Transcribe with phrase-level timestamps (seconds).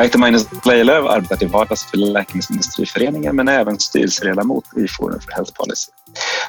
[0.00, 4.88] Jag heter Magnus Lejelöw och arbetar till vardags för Läkemedelsindustriföreningen men är även styrelseledamot i
[4.88, 5.90] Forum för Health Policy.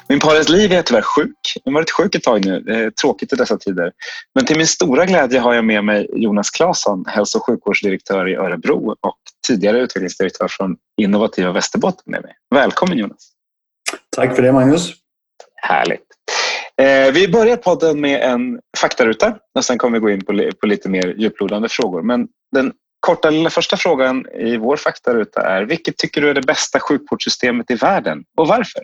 [0.08, 1.36] Min pares Liv är tyvärr sjuk.
[1.64, 2.90] Hon har varit sjuk ett tag nu.
[3.02, 3.92] Tråkigt i dessa tider.
[4.34, 8.34] Men till min stora glädje har jag med mig Jonas Claesson, hälso och sjukvårdsdirektör i
[8.34, 12.32] Örebro och tidigare utvecklingsdirektör från Innovativa Västerbotten med mig.
[12.54, 13.32] Välkommen Jonas!
[14.16, 14.92] Tack för det Magnus!
[15.62, 16.06] Härligt!
[16.76, 20.24] Eh, vi börjar podden med en faktaruta och sen kommer vi gå in
[20.60, 22.02] på lite mer djuplodande frågor.
[22.02, 26.46] Men den korta lilla första frågan i vår faktaruta är vilket tycker du är det
[26.46, 28.82] bästa sjukvårdssystemet i världen och varför?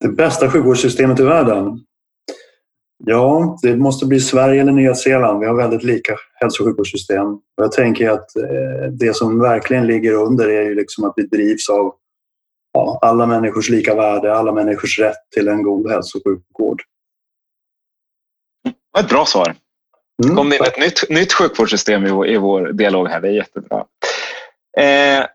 [0.00, 1.84] Det bästa sjukvårdssystemet i världen?
[3.04, 5.40] Ja, det måste bli Sverige eller Nya Zeeland.
[5.40, 7.26] Vi har väldigt lika hälso och sjukvårdssystem.
[7.56, 11.68] Jag tänker att eh, det som verkligen ligger under är ju liksom att vi drivs
[11.70, 11.94] av
[12.72, 16.82] ja, alla människors lika värde, alla människors rätt till en god hälso och sjukvård.
[18.64, 19.54] Det var ett bra svar.
[20.24, 23.20] Mm, kom det in ett nytt, nytt sjukvårdssystem i vår, i vår dialog här.
[23.20, 23.84] Det är jättebra.
[24.78, 25.26] Eh,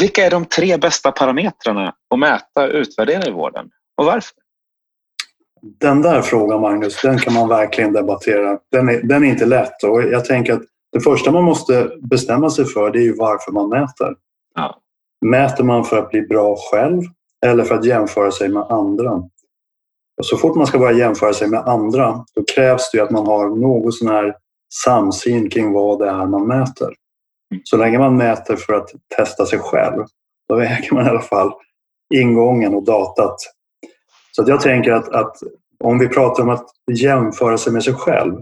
[0.00, 4.32] vilka är de tre bästa parametrarna att mäta och utvärdera i vården och varför?
[5.62, 8.58] Den där frågan, Magnus, den kan man verkligen debattera.
[8.70, 12.50] Den är, den är inte lätt och jag tänker att det första man måste bestämma
[12.50, 14.14] sig för det är ju varför man mäter.
[14.54, 14.80] Ja.
[15.26, 17.02] Mäter man för att bli bra själv
[17.46, 19.22] eller för att jämföra sig med andra?
[20.20, 23.26] Och så fort man ska börja jämföra sig med andra då krävs det att man
[23.26, 24.36] har någon sån här
[24.84, 26.94] samsyn kring vad det är man mäter.
[27.50, 27.62] Mm.
[27.64, 30.04] Så länge man mäter för att testa sig själv
[30.48, 31.52] då väger man i alla fall
[32.14, 33.36] ingången och datat.
[34.32, 35.36] Så jag tänker att, att
[35.84, 38.34] om vi pratar om att jämföra sig med sig själv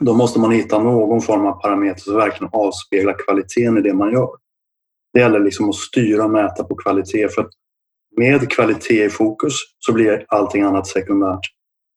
[0.00, 4.12] då måste man hitta någon form av parameter som verkligen avspeglar kvaliteten i det man
[4.12, 4.30] gör.
[5.12, 7.50] Det gäller liksom att styra och mäta på kvalitet för att
[8.16, 11.40] med kvalitet i fokus så blir allting annat sekundärt.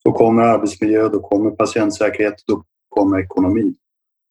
[0.06, 3.74] Då kommer arbetsmiljö, då kommer patientsäkerhet, då kommer ekonomi.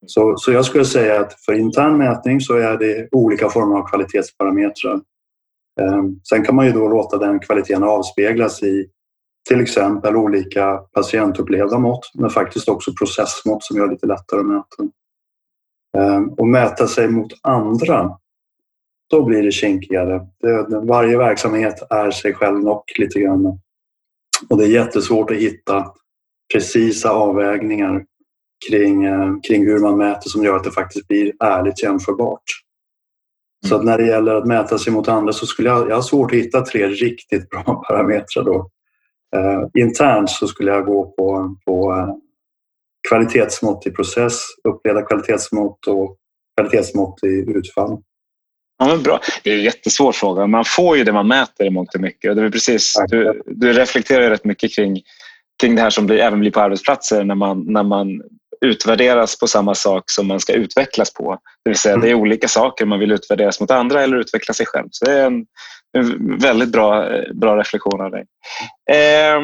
[0.06, 3.88] Så, så jag skulle säga att för intern mätning så är det olika former av
[3.88, 5.00] kvalitetsparametrar.
[5.81, 8.87] Ehm, sen kan man ju då låta den kvaliteten avspeglas i
[9.49, 14.47] till exempel olika patientupplevda mått men faktiskt också processmått som gör det lite lättare att
[14.47, 14.82] mäta.
[15.99, 18.10] Ehm, och mäta sig mot andra
[19.12, 20.27] då blir det kinkigare.
[20.83, 23.47] varje verksamhet är sig själv nog lite grann.
[24.49, 25.93] Och det är jättesvårt att hitta
[26.53, 28.05] precisa avvägningar
[28.71, 32.43] kring, eh, kring hur man mäter som gör att det faktiskt blir ärligt jämförbart.
[33.67, 36.03] Så att när det gäller att mäta sig mot andra så skulle jag, jag ha
[36.03, 38.71] svårt att hitta tre riktigt bra parametrar då.
[39.37, 42.15] Uh, internt så skulle jag gå på, på uh,
[43.09, 46.17] kvalitetsmått i process, upplevda kvalitetsmått och
[46.56, 48.03] kvalitetsmått i utfall.
[48.82, 49.20] Ja, men bra.
[49.43, 50.47] Det är en jättesvår fråga.
[50.47, 52.31] Man får ju det man mäter i mångt och mycket.
[52.31, 55.00] Och det är precis, du, du reflekterar rätt mycket kring,
[55.60, 58.22] kring det här som blir, även blir på arbetsplatser när man, när man
[58.60, 61.38] utvärderas på samma sak som man ska utvecklas på.
[61.65, 62.04] Det vill säga, mm.
[62.04, 62.87] det är olika saker.
[62.87, 64.88] Man vill utvärderas mot andra eller utveckla sig själv.
[64.91, 65.47] Så det är en,
[65.99, 68.25] en väldigt bra, bra reflektion av dig.
[68.91, 69.41] Eh,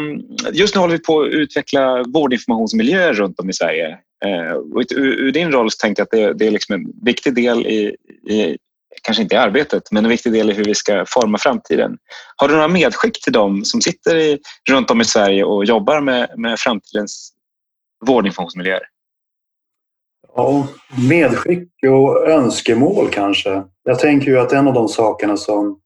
[0.53, 3.99] just nu håller vi på att utveckla vårdinformationsmiljöer runt om i Sverige.
[4.25, 7.35] Eh, och ur, din roll så tänkte jag att det, det är liksom en viktig
[7.35, 7.97] del i,
[8.29, 8.57] i
[9.03, 11.99] kanske inte i arbetet, men en viktig del i hur vi ska forma framtiden.
[12.37, 14.39] Har du några medskick till dem som sitter i,
[14.71, 17.33] runt om i Sverige och jobbar med, med framtidens
[18.07, 18.83] vårdinformationsmiljöer?
[20.35, 20.67] Ja,
[21.09, 23.63] medskick och önskemål kanske.
[23.85, 25.81] Jag tänker ju att en av de sakerna som,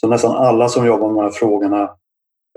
[0.00, 1.82] som nästan alla som jobbar med de här frågorna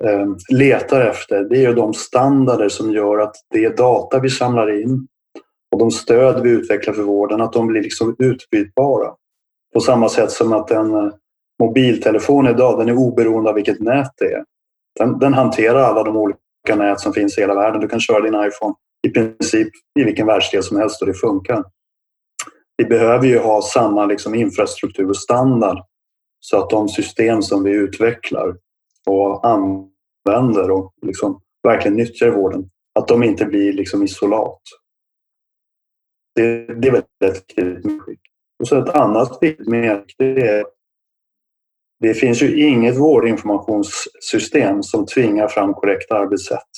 [0.04, 4.82] eh, letar efter, det är ju de standarder som gör att det data vi samlar
[4.82, 5.08] in
[5.72, 9.12] och de stöd vi utvecklar för vården, att de blir liksom utbytbara.
[9.78, 11.12] På samma sätt som att en eh,
[11.60, 14.44] mobiltelefon idag, den är oberoende av vilket nät det är.
[15.00, 17.82] Den, den hanterar alla de olika nät som finns i hela världen.
[17.82, 18.76] Du kan köra din iPhone
[19.08, 19.68] i princip
[20.00, 21.64] i vilken världsdel som helst och det funkar.
[22.78, 25.78] Vi behöver ju ha samma liksom infrastruktur och standard
[26.40, 28.56] så att de system som vi utvecklar
[29.08, 32.70] och använder och liksom verkligen nyttjar i vården,
[33.00, 34.62] att de inte blir liksom isolat.
[36.36, 38.37] Det, det är väldigt viktigt.
[38.60, 40.66] Och så ett annat viktigt medskick det är
[42.00, 46.70] det finns ju inget vårdinformationssystem som tvingar fram korrekt arbetssätt.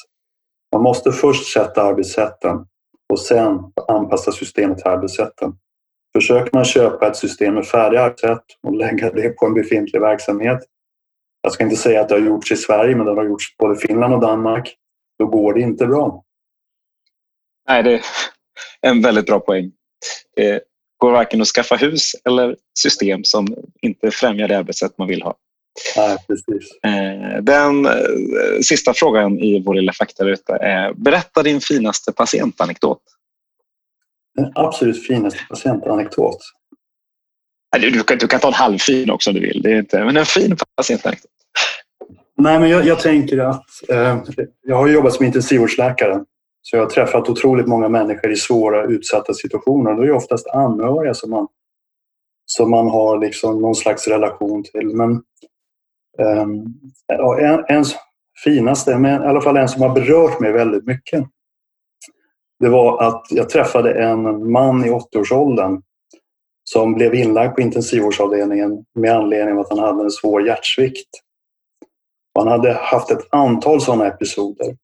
[0.74, 2.66] Man måste först sätta arbetssätten
[3.10, 5.54] och sen anpassa systemet till arbetssätten.
[6.16, 10.60] Försöker man köpa ett system med färdiga arbetssätt och lägga det på en befintlig verksamhet.
[11.42, 13.76] Jag ska inte säga att det har gjorts i Sverige, men det har gjorts både
[13.76, 14.76] i Finland och Danmark.
[15.20, 16.24] Då går det inte bra.
[17.68, 18.02] Nej, det är
[18.82, 19.72] en väldigt bra poäng.
[20.38, 20.60] Eh,
[21.00, 23.48] Går varken att skaffa hus eller system som
[23.82, 25.36] inte främjar det arbetssätt man vill ha.
[25.98, 26.72] Nej, precis.
[26.84, 27.92] Eh, den eh,
[28.62, 33.02] sista frågan i vår lilla faktaruta är berätta din finaste patientanekdot.
[34.36, 36.38] Den absolut finaste patientanekdot?
[37.80, 40.06] Du, du, kan, du kan ta en halvfin också om du vill, det är inte,
[40.06, 41.32] men en fin patientanekdot.
[42.38, 44.24] Nej, men jag, jag tänker att eh,
[44.64, 46.24] jag har jobbat som intensivvårdsläkare
[46.62, 49.94] så jag har träffat otroligt många människor i svåra utsatta situationer.
[49.94, 51.48] Det är oftast anhöriga som man,
[52.46, 54.96] som man har liksom någon slags relation till.
[54.96, 55.12] Men
[56.20, 56.66] um,
[57.40, 57.86] en, en
[58.44, 61.26] finaste, men i alla fall en som har berört mig väldigt mycket.
[62.60, 65.82] Det var att jag träffade en man i 80-årsåldern
[66.64, 71.10] som blev inlagd på intensivvårdsavdelningen med anledning av att han hade en svår hjärtsvikt.
[72.36, 74.78] Han hade haft ett antal sådana episoder.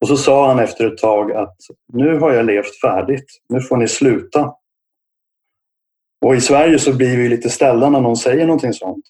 [0.00, 1.56] Och så sa han efter ett tag att
[1.92, 4.54] nu har jag levt färdigt, nu får ni sluta.
[6.24, 9.04] Och i Sverige så blir vi lite ställda när någon säger någonting sånt.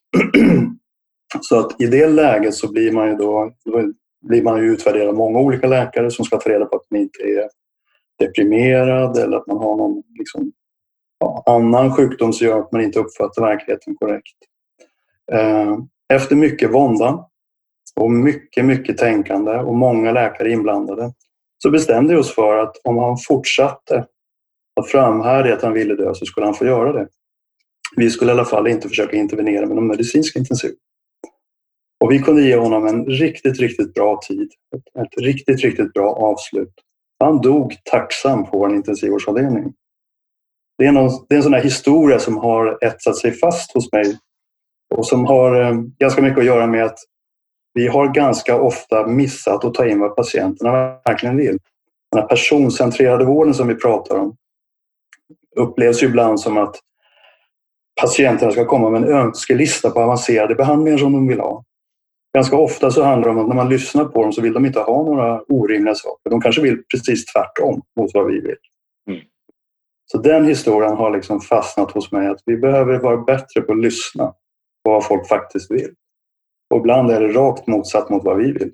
[1.41, 3.93] så att i det läget så blir man ju då, då
[4.29, 7.23] blir man ju utvärderad många olika läkare som ska ta reda på att man inte
[7.23, 7.49] är
[8.19, 10.53] deprimerad eller att man har någon liksom,
[11.19, 14.37] ja, annan sjukdom som gör att man inte uppfattar verkligheten korrekt.
[15.33, 15.79] Eh,
[16.09, 17.27] efter mycket vånda
[18.00, 21.12] och mycket, mycket tänkande och många läkare inblandade
[21.62, 24.06] så bestämde vi oss för att om han fortsatte
[24.81, 27.08] att framhärda att han ville dö så skulle han få göra det.
[27.96, 30.75] Vi skulle i alla fall inte försöka intervenera med någon medicinsk intensiv.
[32.05, 34.49] Och vi kunde ge honom en riktigt, riktigt bra tid.
[34.76, 36.75] Ett, ett riktigt, riktigt bra avslut.
[37.19, 39.73] Han dog tacksam på vår intensivvårdsavdelning.
[40.79, 43.93] Det är, någon, det är en sån här historia som har etsat sig fast hos
[43.93, 44.19] mig
[44.94, 46.99] och som har eh, ganska mycket att göra med att
[47.75, 50.73] vi har ganska ofta missat att ta in vad patienterna
[51.05, 51.59] verkligen vill.
[52.12, 54.37] Den här personcentrerade vården som vi pratar om
[55.56, 56.76] upplevs ju ibland som att
[58.00, 61.65] patienterna ska komma med en önskelista på avancerade behandlingar som de vill ha.
[62.35, 64.67] Ganska ofta så handlar det om att när man lyssnar på dem så vill de
[64.67, 66.31] inte ha några orimliga saker.
[66.31, 68.56] De kanske vill precis tvärtom mot vad vi vill.
[69.11, 69.21] Mm.
[70.12, 73.79] Så den historien har liksom fastnat hos mig att vi behöver vara bättre på att
[73.79, 74.26] lyssna
[74.85, 75.94] på vad folk faktiskt vill.
[76.70, 78.70] Och ibland är det rakt motsatt mot vad vi vill.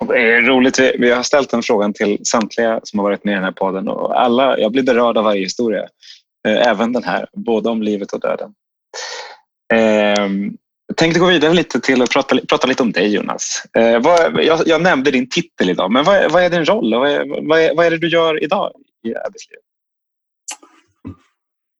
[0.00, 0.78] Det är roligt.
[0.78, 3.88] Vi har ställt den frågan till samtliga som har varit med i den här podden
[3.88, 5.88] och alla, jag blir berörd av varje historia.
[6.48, 8.54] Eh, även den här, både om livet och döden.
[9.74, 10.56] Ehm,
[10.86, 13.62] jag tänkte gå vidare lite till att prata, prata lite om dig Jonas.
[13.78, 17.10] Eh, jag, jag nämnde din titel idag, men vad, vad är din roll och vad
[17.10, 18.72] är, vad, är, vad är det du gör idag
[19.04, 19.64] i arbetslivet?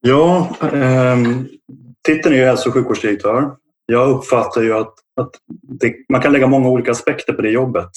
[0.01, 1.17] Ja, eh,
[2.07, 3.57] titeln är hälso och sjukvårdsdirektör
[3.93, 5.31] jag uppfattar ju att, att
[5.63, 7.91] det, man kan lägga många olika aspekter på det jobbet.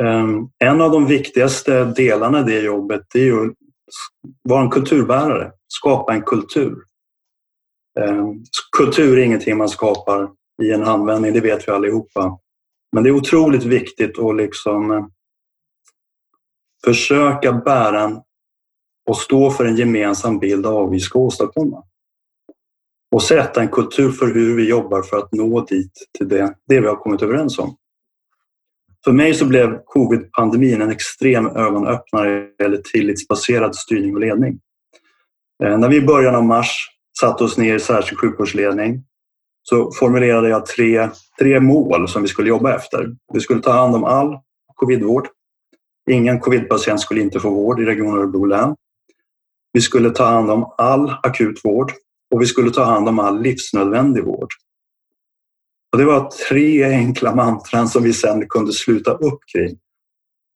[0.00, 3.56] Ehm, en av de viktigaste delarna i det jobbet är ju att
[4.42, 6.78] vara en kulturbärare, skapa en kultur.
[8.00, 8.44] Ehm,
[8.76, 10.28] kultur är ingenting man skapar
[10.62, 12.38] i en handvändning, det vet vi allihopa.
[12.92, 15.06] Men det är otroligt viktigt att liksom eh,
[16.84, 18.20] försöka bära en
[19.08, 21.82] och stå för en gemensam bild av vad vi ska åstadkomma
[23.10, 26.80] och sätta en kultur för hur vi jobbar för att nå dit till det, det
[26.80, 27.76] vi har kommit överens om.
[29.04, 34.60] För mig så blev covid-pandemin en extrem ögonöppnare eller tillitsbaserad styrning och ledning.
[35.62, 36.86] Eh, när vi i början av mars
[37.20, 39.04] satte oss ner i särskild sjukvårdsledning
[39.62, 43.16] så formulerade jag tre, tre mål som vi skulle jobba efter.
[43.32, 44.38] Vi skulle ta hand om all
[44.74, 45.28] covidvård.
[46.10, 48.76] Ingen covidpatient skulle inte få vård i Region Örebro län.
[49.72, 51.92] Vi skulle ta hand om all akut vård
[52.30, 54.48] och vi skulle ta hand om all livsnödvändig vård.
[55.92, 59.78] Och det var tre enkla mantran som vi sen kunde sluta upp kring.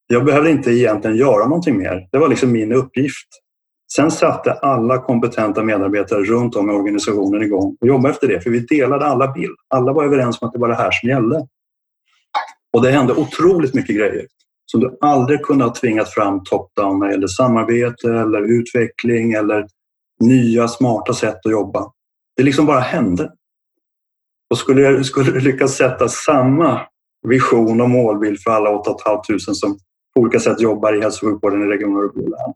[0.06, 2.08] Jag behövde inte egentligen göra någonting mer.
[2.12, 3.28] Det var liksom min uppgift.
[3.92, 8.50] Sen satte alla kompetenta medarbetare runt om i organisationen igång och jobbade efter det, för
[8.50, 9.56] vi delade alla bild.
[9.68, 11.46] Alla var överens om att det var det här som gällde.
[12.72, 14.26] Och det hände otroligt mycket grejer
[14.66, 19.66] som du aldrig kunde ha tvingat fram top-down när det gällde samarbete eller utveckling eller
[20.20, 21.92] nya smarta sätt att jobba.
[22.36, 23.32] Det liksom bara hände.
[24.50, 26.80] Och skulle jag, skulle jag lyckas sätta samma
[27.28, 29.78] vision och målbild för alla 8 500 som
[30.14, 32.54] på olika sätt jobbar i hälso och sjukvården i Region Örebro län,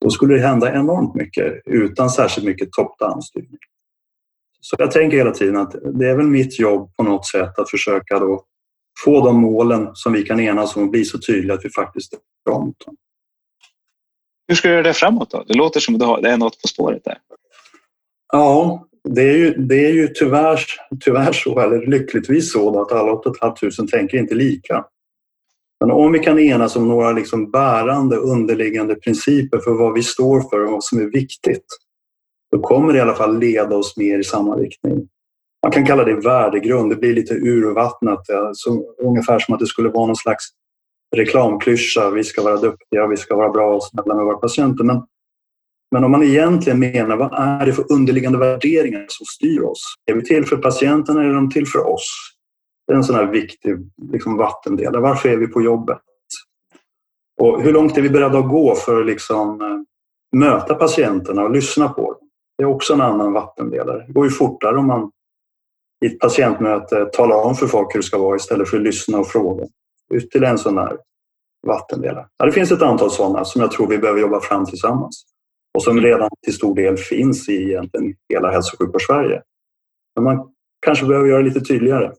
[0.00, 3.58] då skulle det hända enormt mycket utan särskilt mycket top-down-styrning.
[4.60, 7.70] Så jag tänker hela tiden att det är väl mitt jobb på något sätt att
[7.70, 8.44] försöka då
[9.04, 12.14] få de målen som vi kan enas om att bli så tydliga att vi faktiskt
[12.46, 12.96] drar mot dem.
[14.48, 15.44] Hur ska du göra det framåt då?
[15.48, 17.18] Det låter som att det är något på spåret där.
[18.32, 20.60] Ja, det är ju, det är ju tyvärr,
[21.00, 24.84] tyvärr så, eller lyckligtvis så, att alla 8 500 tänker inte lika.
[25.80, 30.40] Men om vi kan enas om några liksom bärande underliggande principer för vad vi står
[30.40, 31.66] för och vad som är viktigt,
[32.52, 35.08] då kommer det i alla fall leda oss mer i samma riktning.
[35.62, 39.88] Man kan kalla det värdegrund, det blir lite urvattnat, så, ungefär som att det skulle
[39.88, 40.44] vara någon slags
[41.14, 42.10] reklamklyscha.
[42.10, 44.84] Vi ska vara duktiga, vi ska vara bra och snälla med våra patienter.
[44.84, 45.02] Men,
[45.92, 49.94] men om man egentligen menar vad är det för underliggande värderingar som styr oss?
[50.06, 52.08] Är vi till för patienten eller är de till för oss?
[52.86, 53.76] Det är en sån här viktig
[54.12, 55.02] liksom, vattendelare.
[55.02, 55.98] Varför är vi på jobbet?
[57.40, 61.50] Och hur långt är vi beredda att gå för att liksom, eh, möta patienterna och
[61.50, 62.28] lyssna på dem?
[62.58, 64.04] Det är också en annan vattendelare.
[64.06, 65.10] Det går ju fortare om man
[66.04, 69.18] i ett patientmöte talar om för folk hur det ska vara istället för att lyssna
[69.18, 69.66] och fråga.
[70.14, 70.96] Ytterligare en sån här
[71.66, 72.26] vattendelare.
[72.38, 75.24] Ja, det finns ett antal sådana som jag tror vi behöver jobba fram tillsammans
[75.74, 79.42] och som redan till stor del finns i egentligen hela hälso och sjukvård Sverige.
[80.14, 80.48] Men man
[80.86, 82.12] kanske behöver göra det lite tydligare.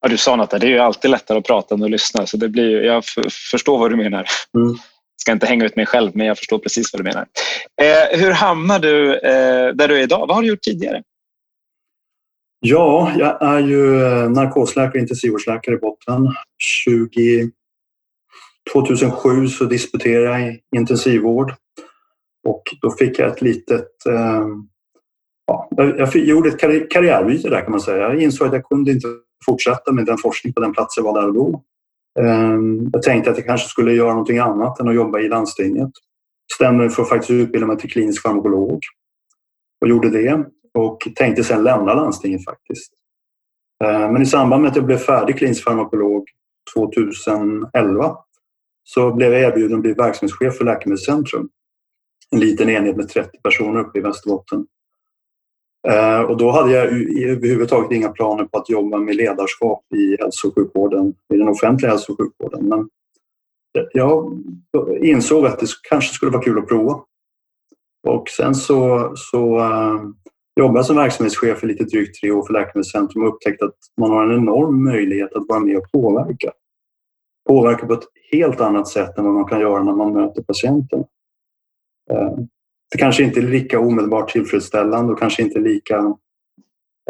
[0.00, 2.26] Ja, du sa något där, det är ju alltid lättare att prata än att lyssna.
[2.26, 3.04] Så det blir, jag
[3.50, 4.26] förstår vad du menar.
[4.56, 4.68] Mm.
[4.68, 7.26] Jag ska inte hänga ut mig själv, men jag förstår precis vad du menar.
[7.82, 10.26] Eh, hur hamnar du eh, där du är idag?
[10.26, 11.02] Vad har du gjort tidigare?
[12.62, 16.28] Ja, jag är ju eh, narkosläkare och intensivvårdsläkare i botten.
[16.58, 17.50] 20,
[18.72, 21.54] 2007 så disputerade jag i intensivvård
[22.48, 24.06] och då fick jag ett litet...
[24.08, 24.46] Eh,
[25.46, 28.02] ja, jag gjorde ett karriärbyte där kan man säga.
[28.02, 29.08] Jag insåg att jag kunde inte
[29.46, 31.62] fortsätta med den forskning på den plats jag var där och då.
[32.20, 32.58] Eh,
[32.92, 35.90] jag tänkte att jag kanske skulle göra någonting annat än att jobba i landstinget.
[36.54, 38.80] Stämde mig för att faktiskt utbilda mig till klinisk farmakolog
[39.80, 40.44] och gjorde det
[40.78, 42.92] och tänkte sedan lämna landstinget faktiskt.
[43.84, 46.28] Eh, men i samband med att jag blev färdig klinisk farmakolog
[46.74, 48.16] 2011
[48.84, 51.48] så blev jag erbjuden att bli verksamhetschef för Läkemedelscentrum.
[52.30, 54.66] En liten enhet med 30 personer uppe i Västerbotten.
[55.88, 56.86] Eh, och då hade jag
[57.22, 61.90] överhuvudtaget inga planer på att jobba med ledarskap i hälso och sjukvården, i den offentliga
[61.90, 62.68] hälso och sjukvården.
[62.68, 62.88] Men
[63.92, 64.42] jag
[65.00, 67.00] insåg att det kanske skulle vara kul att prova.
[68.08, 70.00] Och sen så, så eh,
[70.60, 74.24] Jobbat som verksamhetschef i lite drygt tre år för Läkemedelscentrum och upptäckt att man har
[74.24, 76.52] en enorm möjlighet att vara med och påverka.
[77.48, 81.04] Påverka på ett helt annat sätt än vad man kan göra när man möter patienten.
[82.10, 82.36] Eh,
[82.90, 85.96] det kanske inte är lika omedelbart tillfredsställande och kanske inte lika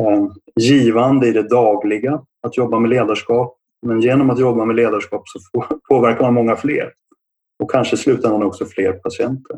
[0.00, 0.26] eh,
[0.61, 3.59] givande i det dagliga att jobba med ledarskap.
[3.87, 6.92] Men genom att jobba med ledarskap så påverkar man många fler
[7.62, 9.57] och kanske i slutändan också fler patienter.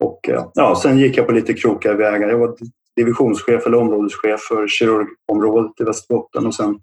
[0.00, 2.28] Och eh, ja, sen gick jag på lite krokiga vägar.
[2.28, 2.56] Jag var
[2.96, 6.80] divisionschef eller områdeschef för kirurgområdet i Västerbotten och sen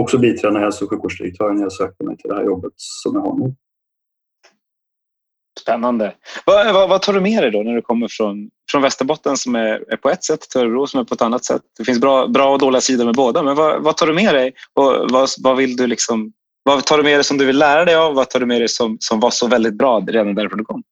[0.00, 3.22] också biträdande hälso och sjukvårdsdirektör när jag sökte mig till det här jobbet som jag
[3.22, 3.54] har nu.
[5.60, 6.14] Spännande.
[6.44, 9.54] Vad, vad, vad, tar du med dig då när du kommer från, från Västerbotten som
[9.54, 11.62] är, är på ett sätt till Örebro som är på ett annat sätt?
[11.78, 14.34] Det finns bra, bra och dåliga sidor med båda, men vad, vad tar du med
[14.34, 14.52] dig?
[14.74, 17.84] Och vad, vad, vill du liksom, vad tar du med dig som du vill lära
[17.84, 18.14] dig av?
[18.14, 20.82] Vad tar du med dig som, som var så väldigt bra redan därifrån du kom?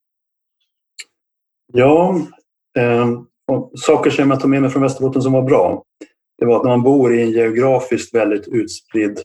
[1.72, 2.20] Ja,
[2.78, 3.20] eh,
[3.74, 5.82] saker som jag tar med mig från Västerbotten som var bra.
[6.38, 9.22] Det var att när man bor i en geografiskt väldigt utspridd,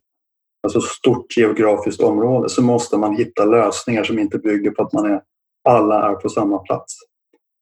[0.63, 5.05] alltså stort geografiskt område så måste man hitta lösningar som inte bygger på att man
[5.05, 5.21] är,
[5.69, 6.93] alla är på samma plats.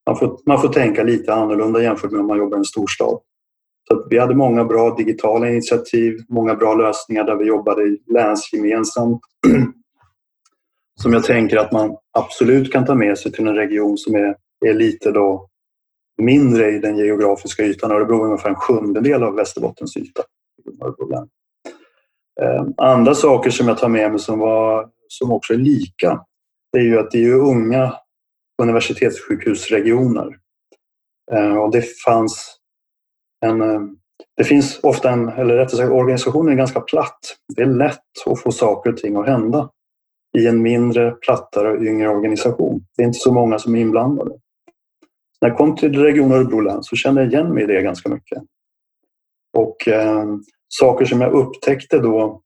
[0.08, 3.20] Man får, man får tänka lite annorlunda jämfört med om man jobbar i en storstad.
[3.88, 9.22] Så vi hade många bra digitala initiativ, många bra lösningar där vi jobbade länsgemensamt.
[11.02, 14.36] Som jag tänker att man absolut kan ta med sig till en region som är
[14.66, 15.50] är lite då
[16.22, 17.92] mindre i den geografiska ytan.
[17.92, 20.24] Örebro är ungefär en sjundedel av Västerbottens yta.
[22.42, 26.26] Ehm, andra saker som jag tar med mig som, var, som också är lika
[26.72, 27.94] det är ju att det är unga
[28.62, 30.38] universitetssjukhusregioner.
[31.32, 32.58] Ehm, och det fanns
[33.46, 33.62] en...
[33.62, 33.96] Ehm,
[34.38, 37.20] det finns ofta en, eller rättare sagt organisationen är ganska platt.
[37.56, 39.70] Det är lätt att få saker och ting att hända
[40.38, 42.86] i en mindre, plattare och yngre organisation.
[42.98, 44.32] Det är inte så många som är inblandade.
[45.42, 48.10] När jag kom till Region Örebro län så kände jag igen mig i det ganska
[48.10, 48.44] mycket.
[49.58, 50.26] Och eh,
[50.68, 52.42] saker som jag upptäckte då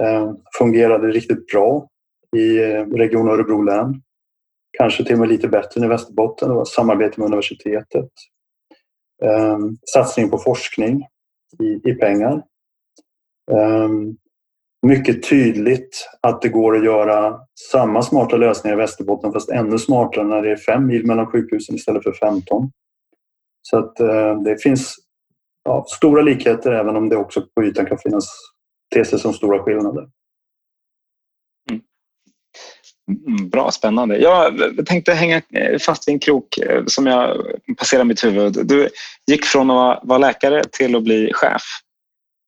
[0.00, 1.88] eh, fungerade riktigt bra
[2.36, 4.02] i eh, Region Örebro län.
[4.78, 6.48] Kanske till och med lite bättre än i Västerbotten.
[6.48, 8.10] Det var samarbete med universitetet.
[9.22, 9.58] Eh,
[9.94, 11.06] satsning på forskning
[11.62, 12.42] i, i pengar.
[13.50, 13.88] Eh,
[14.86, 17.40] mycket tydligt att det går att göra
[17.72, 21.74] samma smarta lösningar i Västerbotten fast ännu smartare när det är fem mil mellan sjukhusen
[21.74, 22.70] istället för 15.
[23.62, 24.96] Så att eh, det finns
[25.64, 28.28] ja, stora likheter även om det också på ytan kan finnas
[28.94, 30.08] te sig som stora skillnader.
[33.08, 34.18] Mm, bra, spännande.
[34.18, 34.54] Jag
[34.86, 35.42] tänkte hänga
[35.86, 37.36] fast i en krok eh, som jag
[37.76, 38.66] passerar mitt huvud.
[38.66, 38.88] Du
[39.26, 41.62] gick från att vara läkare till att bli chef.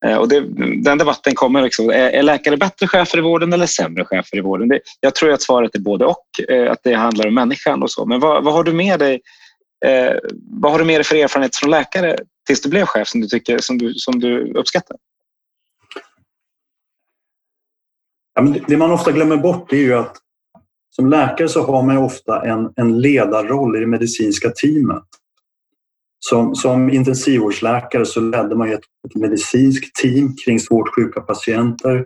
[0.05, 0.39] Eh, och det,
[0.83, 1.61] den debatten kommer.
[1.61, 4.67] Liksom, är, är läkare bättre chefer i vården eller sämre chefer i vården?
[4.67, 7.91] Det, jag tror att svaret är både och, eh, att det handlar om människan och
[7.91, 8.05] så.
[8.05, 9.21] Men vad, vad har du med dig
[9.85, 10.13] eh,
[10.61, 12.17] vad har du med dig för erfarenhet från läkare
[12.47, 14.97] tills du blev chef som du, tycker, som du, som du uppskattar?
[18.33, 20.17] Ja, men det man ofta glömmer bort är ju att
[20.95, 25.03] som läkare så har man ofta en, en ledarroll i det medicinska teamet.
[26.25, 32.05] Som, som intensivvårdsläkare så ledde man ett, ett medicinskt team kring svårt sjuka patienter.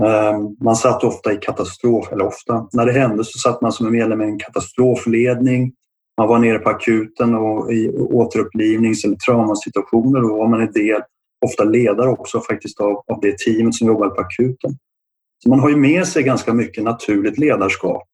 [0.00, 3.86] Ehm, man satt ofta i katastrof, eller ofta, när det hände så satt man som
[3.86, 5.72] en medlem i en katastrofledning.
[6.18, 11.00] Man var nere på akuten och i återupplivnings eller traumasituationer och var man en del,
[11.46, 14.78] ofta ledare också faktiskt av, av det teamet som jobbade på akuten.
[15.42, 18.08] Så man har ju med sig ganska mycket naturligt ledarskap.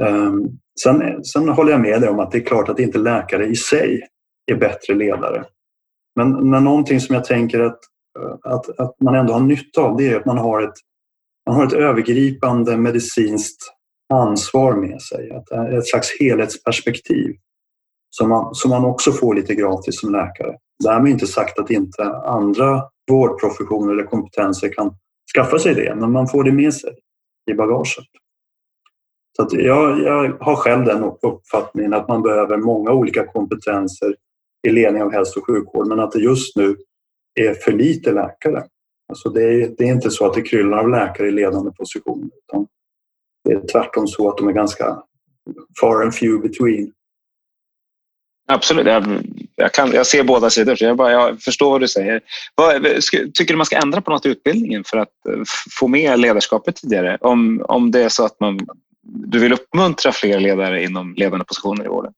[0.00, 0.48] Ehm,
[0.82, 3.56] sen, sen håller jag med dig om att det är klart att inte läkare i
[3.56, 4.08] sig
[4.46, 5.44] är bättre ledare.
[6.16, 7.78] Men, men någonting som jag tänker att,
[8.42, 10.74] att, att man ändå har nytta av det är att man har ett,
[11.46, 13.72] man har ett övergripande medicinskt
[14.14, 15.30] ansvar med sig.
[15.30, 17.36] Ett, eh, ett slags helhetsperspektiv
[18.10, 20.56] som man, som man också får lite gratis som läkare.
[20.84, 24.94] Därmed inte sagt att inte andra vårdprofessioner eller kompetenser kan
[25.34, 26.94] skaffa sig det, men man får det med sig
[27.50, 28.04] i bagaget.
[29.36, 34.14] Så att jag, jag har själv den uppfattningen att man behöver många olika kompetenser
[34.66, 36.76] i ledning av hälso och sjukvård, men att det just nu
[37.40, 38.64] är för lite läkare.
[39.08, 42.30] Alltså det, är, det är inte så att det kryllar av läkare i ledande positioner,
[42.44, 42.66] utan
[43.44, 45.02] det är tvärtom så att de är ganska
[45.80, 46.92] far and few between.
[48.48, 49.04] Absolut, jag,
[49.56, 52.20] jag, kan, jag ser båda sidor, så jag, bara, jag förstår vad du säger.
[52.54, 52.82] Vad,
[53.34, 55.42] tycker du man ska ändra på något i utbildningen för att eh,
[55.80, 57.18] få med ledarskapet tidigare?
[57.20, 58.66] Om, om det är så att man,
[59.02, 62.12] du vill uppmuntra fler ledare inom ledande positioner i vården?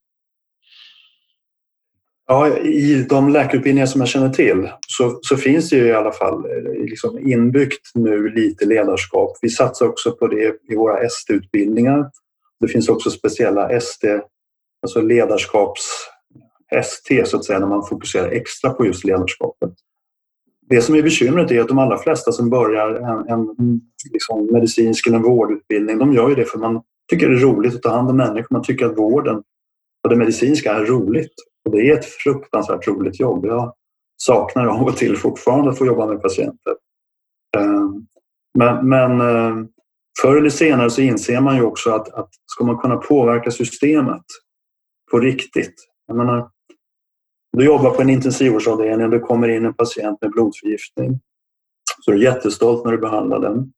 [2.31, 6.12] Ja, I de läkarutbildningar som jag känner till så, så finns det ju i alla
[6.12, 9.38] fall eh, liksom inbyggt nu lite ledarskap.
[9.43, 12.11] Vi satsar också på det i våra ST-utbildningar.
[12.61, 14.21] Det finns också speciella ST,
[14.83, 15.83] alltså ledarskaps
[16.75, 19.71] ST så att säga, när man fokuserar extra på just ledarskapet.
[20.69, 23.81] Det som är bekymret är att de allra flesta som börjar en, en
[24.12, 27.75] liksom medicinsk eller en vårdutbildning, de gör ju det för man tycker det är roligt
[27.75, 28.47] att ta hand om människor.
[28.51, 29.43] Man tycker att vården
[30.05, 31.35] och det medicinska är roligt.
[31.70, 33.46] Det är ett fruktansvärt roligt jobb.
[33.46, 33.74] Jag
[34.16, 36.74] saknar av och till fortfarande att få jobba med patienter.
[37.57, 38.07] Ehm,
[38.59, 39.66] men, men eh,
[40.22, 44.24] förr eller senare så inser man ju också att, att ska man kunna påverka systemet
[45.11, 45.74] på riktigt.
[46.07, 46.50] Jag menar,
[47.57, 51.20] du jobbar på en intensivvårdsavdelning och det kommer in en patient med blodförgiftning.
[52.00, 53.72] Så du är jättestolt när du behandlar den.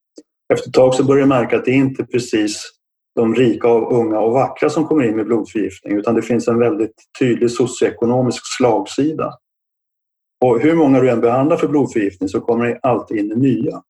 [0.53, 2.71] Efter ett tag så börjar du märka att det är inte precis
[3.15, 6.59] de rika, och unga och vackra som kommer in med blodförgiftning utan det finns en
[6.59, 9.33] väldigt tydlig socioekonomisk slagsida.
[10.45, 13.81] Och hur många du än behandlar för blodförgiftning så kommer det alltid in nya.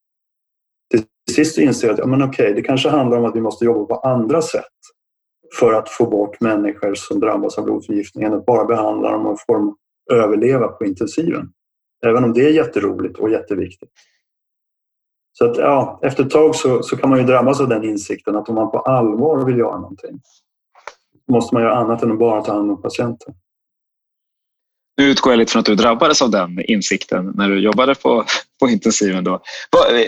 [0.92, 3.66] Till sist inser jag att ja, men okej, det kanske handlar om att vi måste
[3.66, 4.64] jobba på andra sätt
[5.60, 9.38] för att få bort människor som drabbas av blodförgiftning än att bara behandla dem och
[9.48, 9.78] få dem
[10.12, 11.50] överleva på intensiven.
[12.06, 13.90] Även om det är jätteroligt och jätteviktigt.
[15.34, 18.36] Så att, ja, efter ett tag så, så kan man ju drabbas av den insikten
[18.36, 20.22] att om man på allvar vill göra någonting
[21.32, 23.34] måste man göra annat än att bara ta hand om patienten.
[24.98, 28.26] Nu utgår jag lite från att du drabbades av den insikten när du jobbade på,
[28.60, 29.24] på intensiven.
[29.24, 29.42] Då.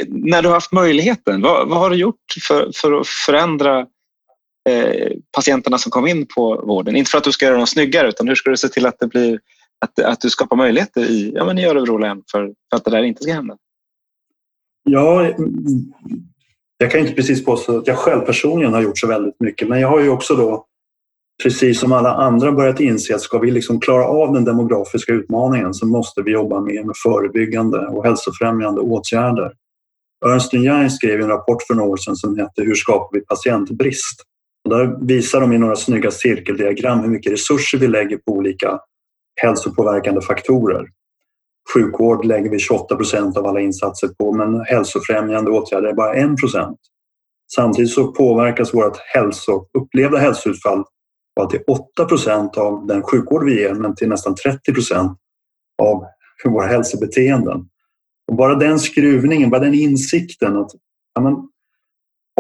[0.08, 2.16] när du har haft möjligheten, vad, vad har du gjort
[2.48, 3.80] för, för att förändra
[4.70, 6.96] eh, patienterna som kom in på vården?
[6.96, 9.00] Inte för att du ska göra dem snyggare utan hur ska du se till att,
[9.00, 9.40] det blir,
[9.82, 12.92] att, att du skapar möjligheter i, ja, men i Örebro län för, för att det
[12.92, 13.58] där inte ska hända?
[14.84, 15.32] Ja,
[16.78, 19.80] jag kan inte precis påstå att jag själv personligen har gjort så väldigt mycket men
[19.80, 20.65] jag har ju också då
[21.43, 25.74] precis som alla andra börjat inse att ska vi liksom klara av den demografiska utmaningen
[25.74, 29.54] så måste vi jobba mer med förebyggande och hälsofrämjande åtgärder.
[30.26, 34.24] Ernst Young skrev en rapport för några år sedan som hette Hur skapar vi patientbrist?
[34.63, 38.80] Och där visar de i några snygga cirkeldiagram hur mycket resurser vi lägger på olika
[39.41, 40.88] hälsopåverkande faktorer.
[41.73, 46.38] Sjukvård lägger vi 28 procent av alla insatser på men hälsofrämjande åtgärder är bara 1
[46.39, 46.80] procent.
[47.56, 50.84] Samtidigt så påverkas vårt hälso, upplevda hälsoutfall
[51.36, 55.17] bara till 8 procent av den sjukvård vi ger men till nästan 30 procent
[55.82, 56.06] av
[56.45, 57.69] våra hälsobeteenden.
[58.28, 60.71] Och bara den skruvningen, bara den insikten att
[61.15, 61.36] ja, men,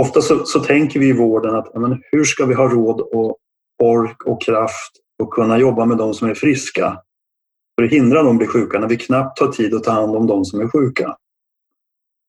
[0.01, 3.01] ofta så, så, tänker vi i vården att ja, men, hur ska vi ha råd
[3.01, 3.37] och
[3.83, 4.91] ork och kraft
[5.23, 6.97] att kunna jobba med de som är friska?
[7.75, 10.15] För att hindra dem att bli sjuka när vi knappt har tid att ta hand
[10.15, 11.15] om de som är sjuka.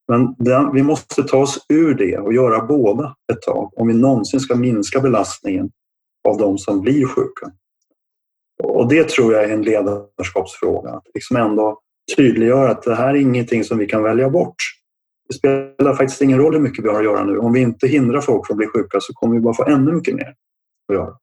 [0.08, 3.94] Men den, vi måste ta oss ur det och göra båda ett tag om vi
[3.94, 5.70] någonsin ska minska belastningen
[6.28, 7.52] av de som blir sjuka.
[8.62, 10.90] Och det tror jag är en ledarskapsfråga.
[10.90, 11.80] Att liksom ändå
[12.16, 14.56] tydliggöra att det här är ingenting som vi kan välja bort.
[15.28, 17.38] Det spelar faktiskt ingen roll hur mycket vi har att göra nu.
[17.38, 19.92] Om vi inte hindrar folk från att bli sjuka så kommer vi bara få ännu
[19.92, 20.34] mycket mer
[20.88, 21.14] att göra.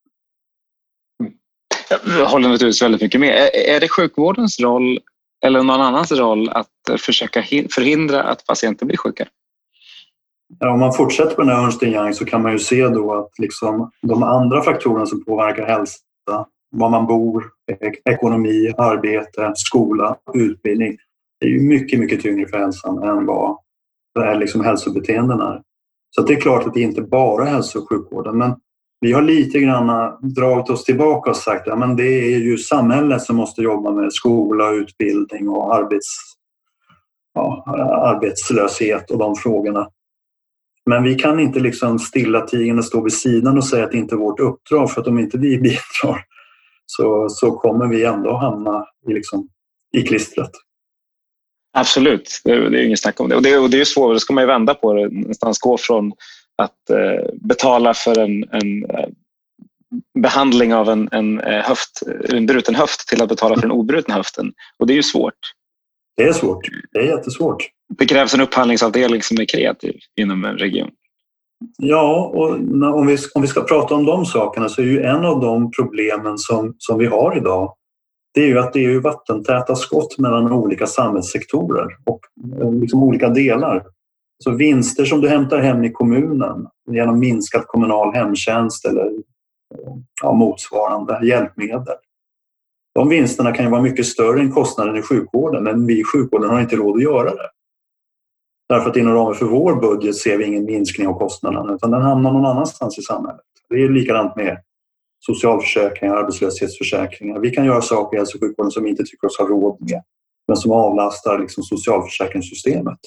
[2.05, 3.49] Jag håller naturligtvis väldigt mycket med.
[3.67, 4.99] Är det sjukvårdens roll
[5.45, 6.67] eller någon annans roll att
[6.99, 9.27] försöka förhindra att patienter blir sjuka?
[10.59, 13.13] Ja, om man fortsätter på den här Ernst Young så kan man ju se då
[13.13, 15.97] att liksom de andra faktorerna som påverkar hälsa,
[16.71, 20.97] var man bor, e-, ekonomi, arbete, skola, utbildning,
[21.45, 23.57] är ju mycket, mycket tyngre för hälsan än vad
[24.15, 25.61] det liksom hälsobeteenden är.
[26.15, 28.55] Så det är klart att det inte bara är hälso och sjukvården, men
[29.01, 33.21] vi har lite grann dragit oss tillbaka och sagt att ja, det är ju samhället
[33.21, 36.07] som måste jobba med skola, utbildning och arbets,
[37.33, 37.63] ja,
[38.15, 39.87] arbetslöshet och de frågorna.
[40.85, 44.17] Men vi kan inte liksom stillatigande stå vid sidan och säga att det inte är
[44.17, 46.25] vårt uppdrag för att om inte vi bidrar
[46.85, 49.47] så, så kommer vi ändå hamna i, liksom,
[49.93, 50.51] i klistret.
[51.73, 53.35] Absolut, det är, det är inget snack om det.
[53.35, 55.09] Och det, och det är svårt, då ska man ju vända på det.
[55.09, 56.11] Någonstans gå från
[56.61, 59.09] att eh, betala för en, en eh,
[60.19, 64.15] behandling av en, en, eh, höft, en bruten höft till att betala för en obruten
[64.15, 64.51] höften.
[64.79, 65.39] Och det är ju svårt.
[66.17, 66.67] Det är svårt.
[66.91, 67.69] Det är jättesvårt.
[67.97, 70.89] Det krävs en upphandlingsavdelning som är kreativ inom en region.
[71.77, 72.49] Ja, och
[72.99, 75.71] om vi, om vi ska prata om de sakerna så är ju en av de
[75.71, 77.75] problemen som, som vi har idag
[78.33, 82.19] det är ju att det är vattentäta skott mellan olika samhällssektorer och
[82.81, 83.83] liksom olika delar.
[84.43, 89.11] Så vinster som du hämtar hem i kommunen genom minskad kommunal hemtjänst eller
[90.21, 91.95] ja, motsvarande hjälpmedel.
[92.95, 96.49] De vinsterna kan ju vara mycket större än kostnaden i sjukvården men vi i sjukvården
[96.49, 97.49] har inte råd att göra det.
[98.69, 102.01] Därför att inom ramen för vår budget ser vi ingen minskning av kostnaderna utan den
[102.01, 103.41] hamnar någon annanstans i samhället.
[103.69, 104.57] Det är likadant med
[105.19, 107.39] socialförsäkringar, arbetslöshetsförsäkringar.
[107.39, 109.77] Vi kan göra saker i hälso och sjukvården som vi inte tycker oss ha råd
[109.79, 110.03] med
[110.47, 112.99] men som avlastar liksom socialförsäkringssystemet.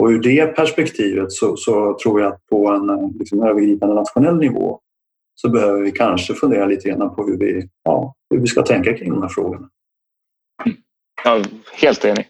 [0.00, 4.36] Och ur det perspektivet så, så tror jag att på en eh, liksom, övergripande nationell
[4.36, 4.80] nivå
[5.34, 8.96] så behöver vi kanske fundera lite grann på hur vi, ja, hur vi ska tänka
[8.96, 9.68] kring de här frågorna.
[11.24, 12.26] Ja, helt enig.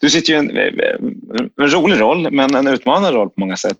[0.00, 0.96] Du sitter ju i en, eh, eh,
[1.56, 3.78] en, rolig roll, men en utmanande roll på många sätt.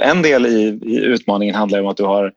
[0.00, 2.32] En del i, i utmaningen handlar om att du har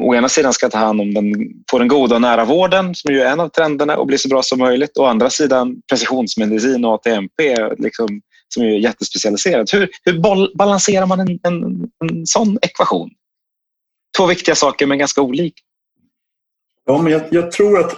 [0.00, 1.34] å ena sidan ska ta hand om den,
[1.72, 4.28] på den goda och nära vården som ju är en av trenderna och bli så
[4.28, 4.98] bra som möjligt.
[4.98, 8.20] Å andra sidan precisionsmedicin och ATMP liksom,
[8.54, 9.74] som är jättespecialiserat.
[9.74, 10.18] Hur, hur
[10.56, 13.10] balanserar man en, en, en sån ekvation?
[14.16, 15.62] Två viktiga saker men ganska olika.
[16.86, 17.96] Ja, men jag, jag, tror att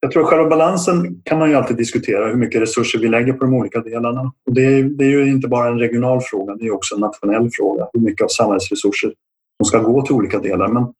[0.00, 3.32] jag tror att själva balansen kan man ju alltid diskutera hur mycket resurser vi lägger
[3.32, 4.32] på de olika delarna.
[4.46, 7.00] Och det, är, det är ju inte bara en regional fråga, det är också en
[7.00, 7.88] nationell fråga.
[7.92, 9.12] Hur mycket av samhällsresurser
[9.56, 10.68] som ska gå till olika delar.
[10.68, 10.94] Men å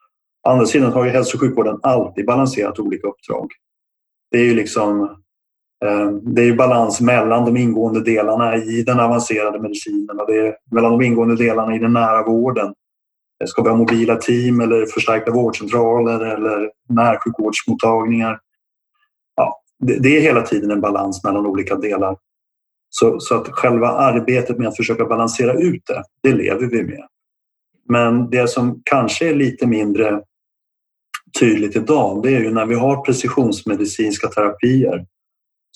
[0.48, 3.50] andra sidan har ju hälso och sjukvården alltid balanserat olika uppdrag.
[4.30, 5.16] Det är ju liksom
[5.84, 10.56] Eh, det är balans mellan de ingående delarna i den avancerade medicinen och det är
[10.70, 12.74] mellan de ingående delarna i den nära vården.
[13.42, 18.38] Eh, ska vi ha mobila team eller förstärkta vårdcentraler eller närsjukvårdsmottagningar?
[19.36, 22.16] Ja, det är hela tiden en balans mellan olika delar.
[22.90, 27.06] Så, så att själva arbetet med att försöka balansera ut det, det lever vi med.
[27.88, 30.22] Men det som kanske är lite mindre
[31.40, 35.06] tydligt idag det är ju när vi har precisionsmedicinska terapier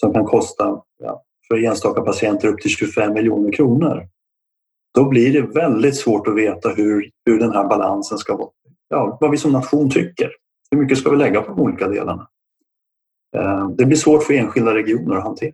[0.01, 4.09] som kan kosta ja, för enstaka patienter upp till 25 miljoner kronor.
[4.95, 8.51] Då blir det väldigt svårt att veta hur, hur den här balansen ska vara.
[8.89, 10.31] Ja, vad vi som nation tycker.
[10.71, 12.29] Hur mycket ska vi lägga på de olika delarna?
[13.37, 15.53] Eh, det blir svårt för enskilda regioner att hantera.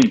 [0.00, 0.10] Mm.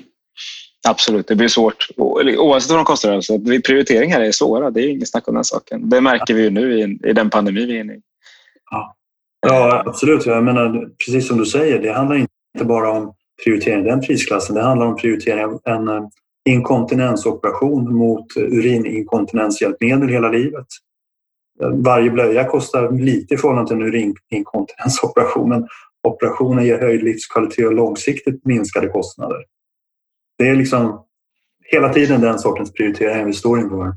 [0.88, 3.12] Absolut, det blir svårt oavsett vad de kostar.
[3.12, 5.88] Alltså, prioriteringar är svåra, det är inget snack om den saken.
[5.88, 8.00] Det märker vi ju nu i, i den pandemi vi är inne i.
[8.70, 8.96] Ja.
[9.46, 10.26] ja, absolut.
[10.26, 13.12] Jag menar, precis som du säger, det handlar inte inte bara om
[13.44, 14.54] prioritering i den prisklassen.
[14.54, 16.08] Det handlar om prioritering av en eh,
[16.48, 20.66] inkontinensoperation mot eh, urininkontinenshjälpmedel hela livet.
[21.62, 25.66] Eh, varje blöja kostar lite i förhållande till en urininkontinensoperation men
[26.02, 29.44] operationen ger höjd livskvalitet och långsiktigt minskade kostnader
[30.38, 31.04] det är liksom
[31.64, 33.92] hela tiden den sortens prioritering vi står inför.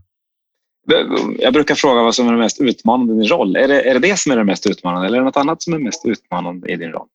[1.38, 3.56] Jag brukar fråga vad som är det mest utmanande i din roll.
[3.56, 5.62] Är det, är det det som är det mest utmanande eller är det något annat
[5.62, 7.08] som är mest utmanande i din roll?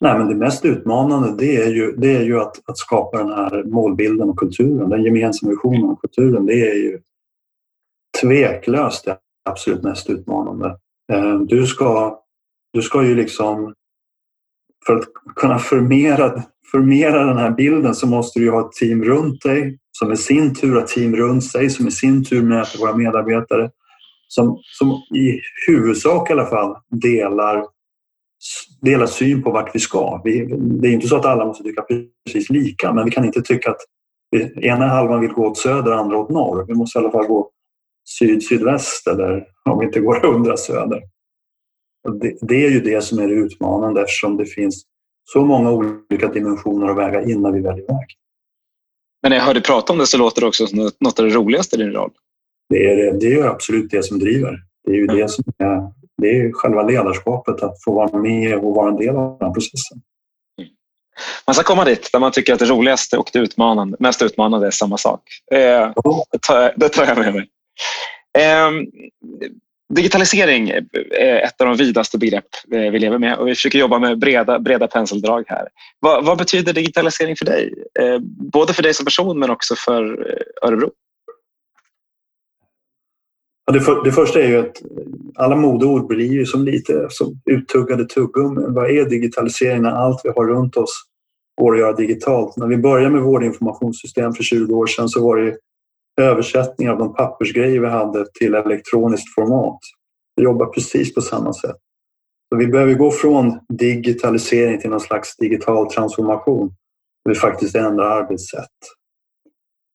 [0.00, 3.32] Nej, men det mest utmanande det är ju, det är ju att, att skapa den
[3.32, 6.46] här målbilden och kulturen, den gemensamma visionen och kulturen.
[6.46, 7.00] Det är ju
[8.20, 9.18] tveklöst det
[9.50, 10.78] absolut mest utmanande.
[11.12, 12.18] Eh, du ska,
[12.72, 13.74] du ska ju liksom
[14.86, 15.04] för att
[15.36, 20.12] kunna förmera förmera den här bilden så måste du ha ett team runt dig som
[20.12, 23.70] i sin tur har team runt sig som i sin tur möter våra medarbetare
[24.28, 27.64] som, som i huvudsak i alla fall delar,
[28.80, 30.20] delar syn på vart vi ska.
[30.24, 31.84] Vi, det är inte så att alla måste tycka
[32.26, 33.80] precis lika men vi kan inte tycka att
[34.56, 36.64] ena halvan vill gå åt söder och andra åt norr.
[36.68, 37.50] Vi måste i alla fall gå
[38.08, 41.02] syd-sydväst eller om vi inte går hundra söder.
[42.20, 44.84] Det, det, är ju det som är det utmanande eftersom det finns
[45.24, 48.06] så många olika dimensioner att väga in när vi väljer väg.
[49.22, 51.26] Men när jag hör dig prata om det så låter det också som något av
[51.26, 52.10] det roligaste i din roll.
[52.68, 54.58] Det är, det är absolut det som driver.
[54.84, 58.74] Det är ju det som är, det är själva ledarskapet, att få vara med och
[58.74, 59.98] vara en del av den processen.
[60.60, 60.70] Mm.
[61.46, 64.66] Man ska komma dit där man tycker att det roligaste och det utmanande, mest utmanande
[64.66, 65.22] är samma sak.
[65.52, 65.92] Eh,
[66.32, 67.48] det, tar, det tar jag med mig.
[68.38, 68.70] Eh,
[69.94, 70.70] Digitalisering
[71.10, 74.18] är ett av de vidaste begrepp eh, vi lever med och vi försöker jobba med
[74.18, 75.68] breda, breda penseldrag här.
[76.00, 77.74] Vad, vad betyder digitalisering för dig?
[78.00, 78.18] Eh,
[78.52, 80.02] både för dig som person men också för
[80.62, 80.90] Örebro?
[83.68, 84.82] Ja, det, för, det första är ju att
[85.36, 88.74] alla modeord blir ju som lite som uttuggade tuggummin.
[88.74, 90.92] Vad är digitalisering när allt vi har runt oss
[91.60, 92.56] går att göra digitalt?
[92.56, 95.56] När vi började med vårdinformationssystem för 20 år sedan så var det
[96.20, 99.78] översättning av de pappersgrejer vi hade till elektroniskt format.
[100.36, 101.76] Vi jobbar precis på samma sätt.
[102.48, 106.70] Så vi behöver gå från digitalisering till någon slags digital transformation.
[107.28, 108.97] Vi faktiskt ändrar arbetssätt.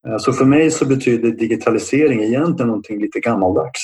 [0.08, 3.80] Eh, så för mig så betyder digitalisering egentligen någonting lite gammaldags.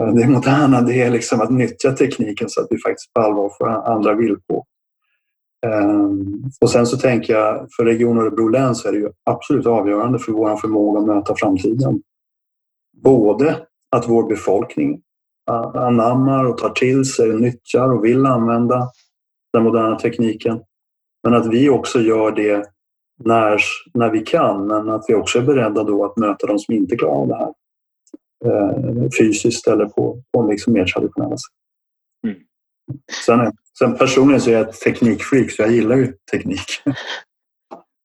[0.00, 3.50] Eh, det moderna det är liksom att nyttja tekniken så att vi faktiskt på allvar
[3.58, 4.64] får andra villkor.
[5.66, 9.66] Ehm, och sen så tänker jag för Region Örebro län så är det ju absolut
[9.66, 12.02] avgörande för vår förmåga att möta framtiden.
[13.02, 13.56] Både
[13.90, 15.00] att vår befolkning
[15.74, 18.88] anammar och tar till sig, nyttjar och vill använda
[19.52, 20.60] den moderna tekniken.
[21.22, 22.73] Men att vi också gör det
[23.24, 23.60] när,
[23.94, 26.96] när vi kan, men att vi också är beredda då att möta de som inte
[26.96, 27.52] klarar av det här
[28.44, 31.54] eh, fysiskt eller på, på liksom mer traditionella sätt.
[32.26, 32.36] Mm.
[33.26, 36.82] Sen, sen personligen så är jag ett teknikfreak så jag gillar ju teknik.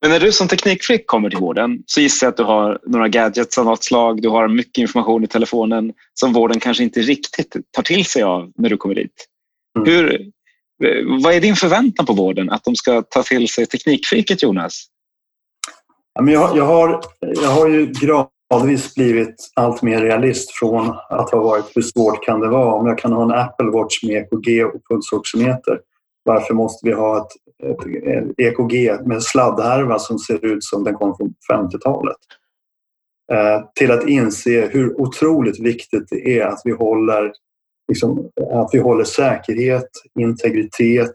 [0.01, 3.07] Men när du som teknikfreak kommer till vården så gissar jag att du har några
[3.07, 4.21] gadgets av något slag.
[4.21, 8.51] Du har mycket information i telefonen som vården kanske inte riktigt tar till sig av
[8.55, 9.27] när du kommer dit.
[9.79, 9.91] Mm.
[9.91, 10.31] Hur,
[11.23, 12.49] vad är din förväntan på vården?
[12.49, 14.85] Att de ska ta till sig teknikfreaket, Jonas?
[16.27, 21.65] Jag, jag, har, jag har ju gradvis blivit allt mer realist från att ha varit
[21.75, 24.81] hur svårt kan det vara om jag kan ha en Apple Watch med EKG och
[24.89, 25.79] pulsoximeter.
[26.23, 27.31] Varför måste vi ha ett,
[27.63, 32.17] ett, ett EKG med sladdhärva som ser ut som den kom från 50-talet?
[33.31, 37.31] Eh, till att inse hur otroligt viktigt det är att vi håller,
[37.87, 41.13] liksom, att vi håller säkerhet, integritet,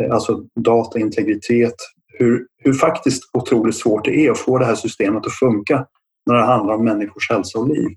[0.00, 1.74] eh, alltså dataintegritet,
[2.18, 5.86] hur, hur faktiskt otroligt svårt det är att få det här systemet att funka
[6.26, 7.88] när det handlar om människors hälsa och liv.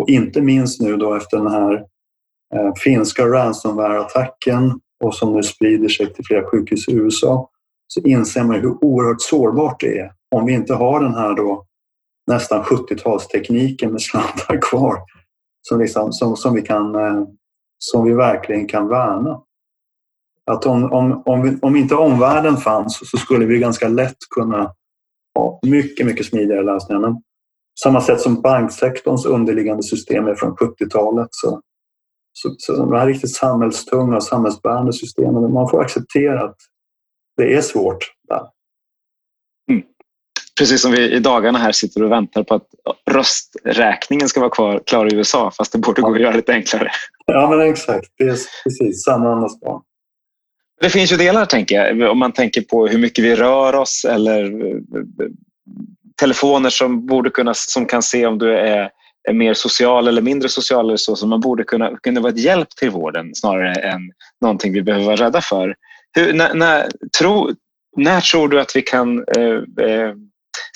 [0.00, 1.74] Och inte minst nu då efter den här
[2.54, 7.48] eh, finska ransomware-attacken och som nu sprider sig till flera sjukhus i USA
[7.86, 11.66] så inser man hur oerhört sårbart det är om vi inte har den här då
[12.26, 14.98] nästan 70-talstekniken med slantar kvar
[15.62, 17.24] som, liksom, som, som, vi kan, eh,
[17.78, 19.42] som vi verkligen kan värna.
[20.50, 24.74] Att om, om, om, vi, om inte omvärlden fanns så skulle vi ganska lätt kunna
[25.38, 27.16] ha mycket, mycket smidigare lösningar
[27.80, 31.60] samma sätt som banksektorns underliggande system är från 70-talet så,
[32.32, 36.56] så, så de här riktigt samhällstunga och samhällsbärande systemen, man får acceptera att
[37.36, 38.42] det är svårt där.
[39.70, 39.82] Mm.
[40.58, 42.68] Precis som vi i dagarna här sitter och väntar på att
[43.10, 46.90] rösträkningen ska vara kvar, klar i USA fast det borde gå att göra lite enklare.
[47.26, 49.82] Ja men exakt, det är precis samma andas barn.
[50.82, 54.06] Det finns ju delar, tänker jag, om man tänker på hur mycket vi rör oss
[54.08, 55.28] eller eh,
[56.20, 58.90] telefoner som, borde kunna, som kan se om du är,
[59.28, 62.38] är mer social eller mindre social eller så, så man borde kunna, kunna vara ett
[62.38, 64.00] hjälp till vården snarare än
[64.40, 65.74] någonting vi behöver vara rädda för.
[66.16, 67.50] Hur, när, när, tro,
[67.96, 70.14] när tror du att vi kan eh, eh,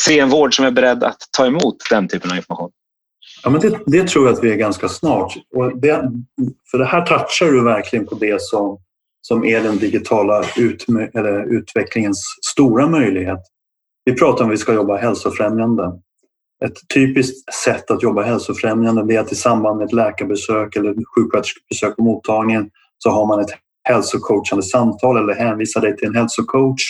[0.01, 2.71] se en vård som är beredd att ta emot den typen av information?
[3.43, 5.37] Ja, men det, det tror jag att vi är ganska snart.
[5.55, 6.11] Och det,
[6.71, 8.79] för det här touchar du verkligen på det som,
[9.29, 13.41] som är den digitala ut, eller utvecklingens stora möjlighet.
[14.05, 15.93] Vi pratar om att vi ska jobba hälsofrämjande.
[16.65, 21.97] Ett typiskt sätt att jobba hälsofrämjande är att i samband med ett läkarbesök eller sjuksköterskebesök
[21.97, 23.51] på mottagningen så har man ett
[23.89, 26.83] hälsocoachande samtal eller hänvisar dig till en hälsocoach.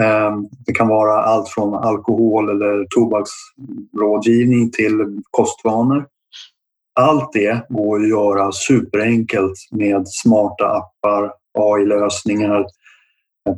[0.00, 6.06] Ehm, det kan vara allt från alkohol eller tobaksrådgivning till kostvanor.
[7.00, 12.66] Allt det går att göra superenkelt med smarta appar, AI-lösningar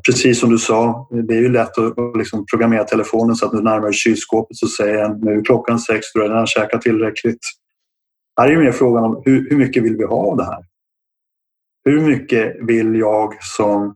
[0.07, 3.63] Precis som du sa, det är ju lätt att liksom programmera telefonen så att du
[3.63, 7.41] närmar dig kylskåpet så säger den nu är klockan sex, du har redan käkat tillräckligt.
[8.41, 10.65] Här är ju mer frågan om hur, hur mycket vill vi ha av det här?
[11.85, 13.95] Hur mycket vill jag som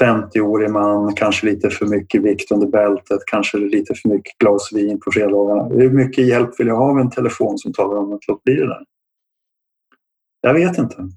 [0.00, 5.00] 50-årig man, kanske lite för mycket vikt under bältet, kanske lite för mycket glas vin
[5.00, 5.74] på fredagarna.
[5.74, 8.54] Hur mycket hjälp vill jag ha av en telefon som talar om att låt bli
[8.54, 8.84] det där?
[10.40, 11.08] Jag vet inte.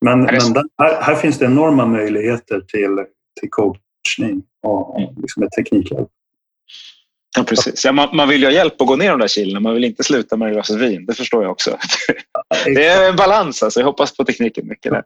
[0.00, 3.04] Men, men där, här, finns det enorma möjligheter till,
[3.40, 5.14] till coachning och mm.
[5.22, 6.08] liksom ett teknikhjälp.
[7.36, 7.84] Ja, precis.
[7.84, 9.60] Ja, man, man, vill ju ha hjälp att gå ner de där kilona.
[9.60, 11.06] Man vill inte sluta med glaset vin.
[11.06, 11.78] Det förstår jag också.
[12.64, 13.62] det är en balans.
[13.62, 13.80] Alltså.
[13.80, 14.92] Jag hoppas på tekniken mycket.
[14.92, 15.04] Där.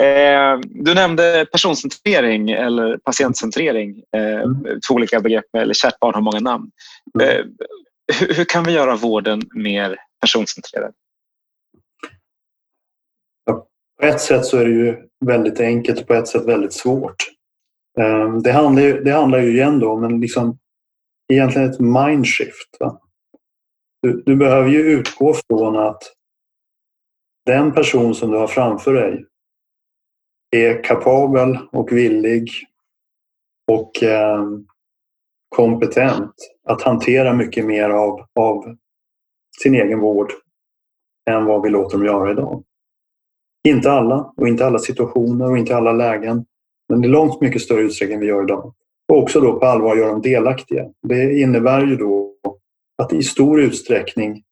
[0.00, 4.02] Eh, du nämnde personcentrering eller patientcentrering.
[4.16, 4.64] Eh, mm.
[4.88, 5.54] Två olika begrepp.
[5.58, 6.70] Eller kärt barn har många namn.
[7.14, 7.28] Mm.
[7.28, 7.44] Eh,
[8.20, 10.92] hur, hur, kan vi göra vården mer personcentrerad?
[14.00, 17.16] På ett sätt så är det ju väldigt enkelt och på ett sätt väldigt svårt.
[17.98, 20.58] Ehm, det handlar ju, det handlar ju igen då om en liksom,
[21.32, 22.78] egentligen ett mindshift.
[24.02, 26.02] Du, du behöver ju utgå från att
[27.46, 29.24] den person som du har framför dig
[30.50, 32.50] är kapabel och villig
[33.72, 34.44] och eh,
[35.48, 36.34] kompetent
[36.64, 38.76] att hantera mycket mer av, av
[39.62, 40.32] sin egen vård
[41.30, 42.64] än vad vi låter dem göra idag.
[43.64, 46.44] Inte alla och inte alla situationer och inte alla lägen.
[46.88, 48.74] Men i långt mycket större utsträckning än vi gör idag.
[49.08, 50.84] Och också då på allvar göra dem delaktiga.
[51.08, 52.34] Det innebär ju då
[53.02, 54.42] att i stor utsträckning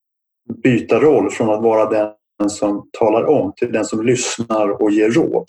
[0.63, 1.91] byta roll från att vara
[2.39, 5.45] den som talar om till den som lyssnar och ger råd.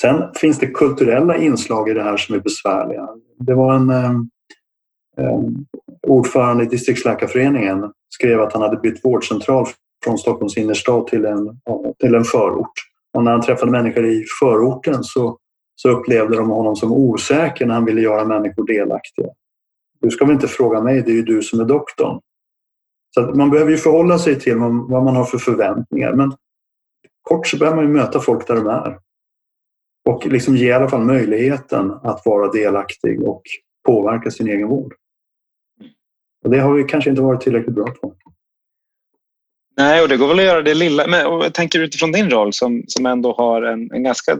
[0.00, 3.08] Sen finns det kulturella inslag i det här som är besvärliga.
[3.38, 4.10] Det var en eh,
[5.18, 5.40] eh
[6.06, 9.66] ordförande i distriktsläkarföreningen skrev att han hade bytt vårdcentral
[10.04, 11.60] från Stockholms innerstad till en,
[11.98, 12.72] till en förort.
[13.12, 15.38] Och när han träffade människor i förorten så,
[15.76, 19.28] så upplevde de honom som osäker när han ville göra människor delaktiga.
[20.00, 22.20] Du ska väl inte fråga mig, det är ju du som är doktorn.
[23.14, 24.56] Så man behöver ju förhålla sig till
[24.88, 26.12] vad man har för förväntningar.
[26.12, 26.32] Men
[27.22, 28.98] kort så behöver man ju möta folk där de är.
[30.08, 33.42] Och liksom ge i alla fall möjligheten att vara delaktig och
[33.86, 34.94] påverka sin egen vård.
[36.44, 38.14] Och det har vi kanske inte varit tillräckligt bra på.
[39.80, 41.06] Nej, och det går väl att göra det lilla.
[41.06, 44.38] Men jag tänker utifrån din roll som, som ändå har en, en ganska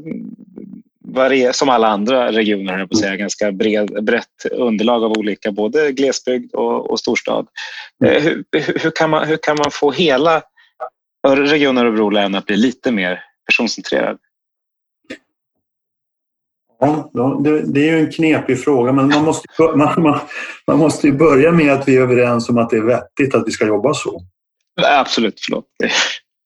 [1.05, 5.93] varie, som alla andra regioner, jag på säga, ganska bred, brett underlag av olika, både
[5.93, 7.47] glesbygd och, och storstad.
[8.05, 8.17] Mm.
[8.17, 8.45] Eh, hur,
[8.83, 10.43] hur, kan man, hur kan man få hela
[11.27, 14.19] regionen Örebro län att bli lite mer personcentrerad?
[16.81, 17.11] Ja,
[17.65, 20.21] det, är ju en knepig fråga men man måste, man, man,
[20.67, 23.47] man måste ju börja med att vi är överens om att det är vettigt att
[23.47, 24.23] vi ska jobba så.
[24.85, 25.65] Absolut, förlåt.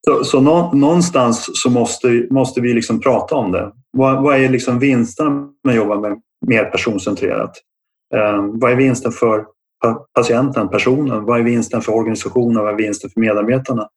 [0.06, 0.40] Så, så
[0.74, 3.72] någonstans så måste, måste vi liksom prata om det.
[3.90, 7.52] Vad, vad är liksom vinsten med att jobba med mer personcentrerat?
[8.14, 9.44] Eh, vad är vinsten för
[10.14, 11.24] patienten, personen?
[11.24, 12.62] Vad är vinsten för organisationen?
[12.62, 13.88] Vad är vinsten för medarbetarna?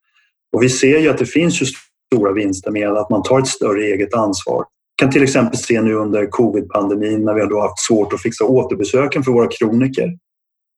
[0.56, 1.66] Och vi ser ju att det finns ju
[2.14, 4.66] stora vinster med att man tar ett större eget ansvar.
[5.00, 8.46] Vi kan till exempel se nu under covid-pandemin när vi har haft svårt att fixa
[8.46, 10.18] återbesöken för våra kroniker.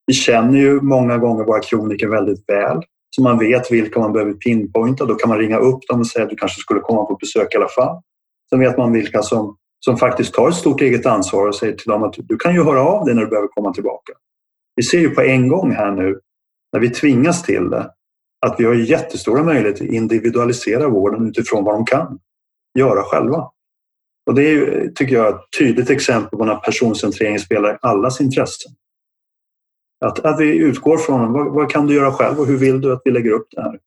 [0.07, 4.33] Vi känner ju många gånger våra kroniker väldigt väl så man vet vilka man behöver
[4.33, 5.05] pinpointa.
[5.05, 7.53] Då kan man ringa upp dem och säga att du kanske skulle komma på besök
[7.53, 8.01] i alla fall.
[8.49, 11.91] Sen vet man vilka som, som faktiskt tar ett stort eget ansvar och säger till
[11.91, 14.13] dem att du kan ju höra av dig när du behöver komma tillbaka.
[14.75, 16.19] Vi ser ju på en gång här nu
[16.73, 17.91] när vi tvingas till det
[18.45, 22.19] att vi har jättestora möjligheter att individualisera vården utifrån vad de kan
[22.79, 23.49] göra själva.
[24.25, 28.71] Och det är, tycker jag, ett tydligt exempel på när personcentrering spelar i allas intressen.
[30.05, 32.93] Att, att vi utgår från vad, vad, kan du göra själv och hur vill du
[32.93, 33.79] att vi lägger upp det här?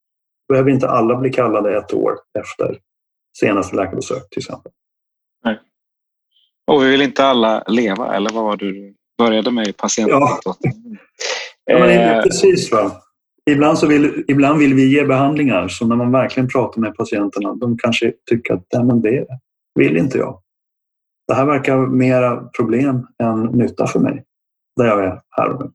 [0.48, 2.79] Behöver inte alla bli kallade ett år efter
[3.38, 4.72] senaste läkarbesök till exempel.
[5.44, 5.59] Nej.
[6.66, 10.18] Och vi vill inte alla leva, eller vad var det du började med i patienten?
[10.20, 10.38] Ja,
[11.64, 12.22] ja men eh.
[12.22, 12.72] precis.
[12.72, 12.92] Va?
[13.51, 17.55] Ibland, så vill, ibland vill vi ge behandlingar så när man verkligen pratar med patienterna,
[17.55, 19.27] de kanske tycker att Nej, men det
[19.75, 20.42] vill inte jag.
[21.29, 24.25] Det här verkar mera problem än nytta för mig,
[24.76, 25.70] där jag är här och nu.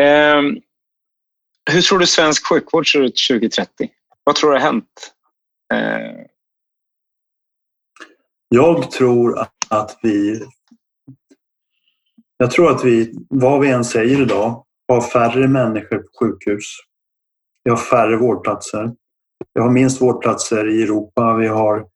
[0.00, 0.42] Eh,
[1.70, 3.90] hur tror du svensk sjukvård ser ut 2030?
[4.24, 5.14] Vad tror du har hänt?
[5.74, 6.26] Eh...
[8.48, 10.42] Jag tror att vi...
[12.36, 16.64] Jag tror att vi, vad vi än säger idag, har färre människor på sjukhus.
[17.64, 18.92] Vi har färre vårdplatser.
[19.54, 21.34] Vi har minst vårdplatser i Europa.
[21.34, 21.86] Vi har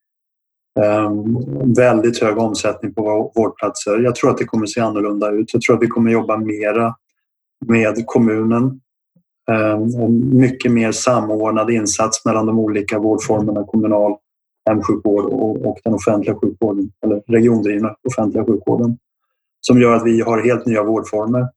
[0.80, 3.98] ehm, väldigt hög omsättning på vårdplatser.
[3.98, 5.52] Jag tror att det kommer se annorlunda ut.
[5.52, 6.94] Jag tror att vi kommer jobba mera
[7.66, 8.80] med kommunen.
[9.50, 14.16] Ehm, mycket mer samordnad insats mellan de olika vårdformerna, kommunal
[14.68, 18.98] hemsjukvård och, och den offentliga sjukvården, eller regiondrivna offentliga sjukvården,
[19.60, 21.48] som gör att vi har helt nya vårdformer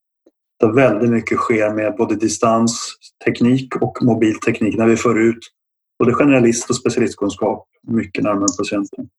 [0.60, 5.40] där väldigt mycket sker med både distansteknik och mobilteknik när vi för ut
[6.00, 9.10] både generalist och specialistkunskap mycket närmare patienten.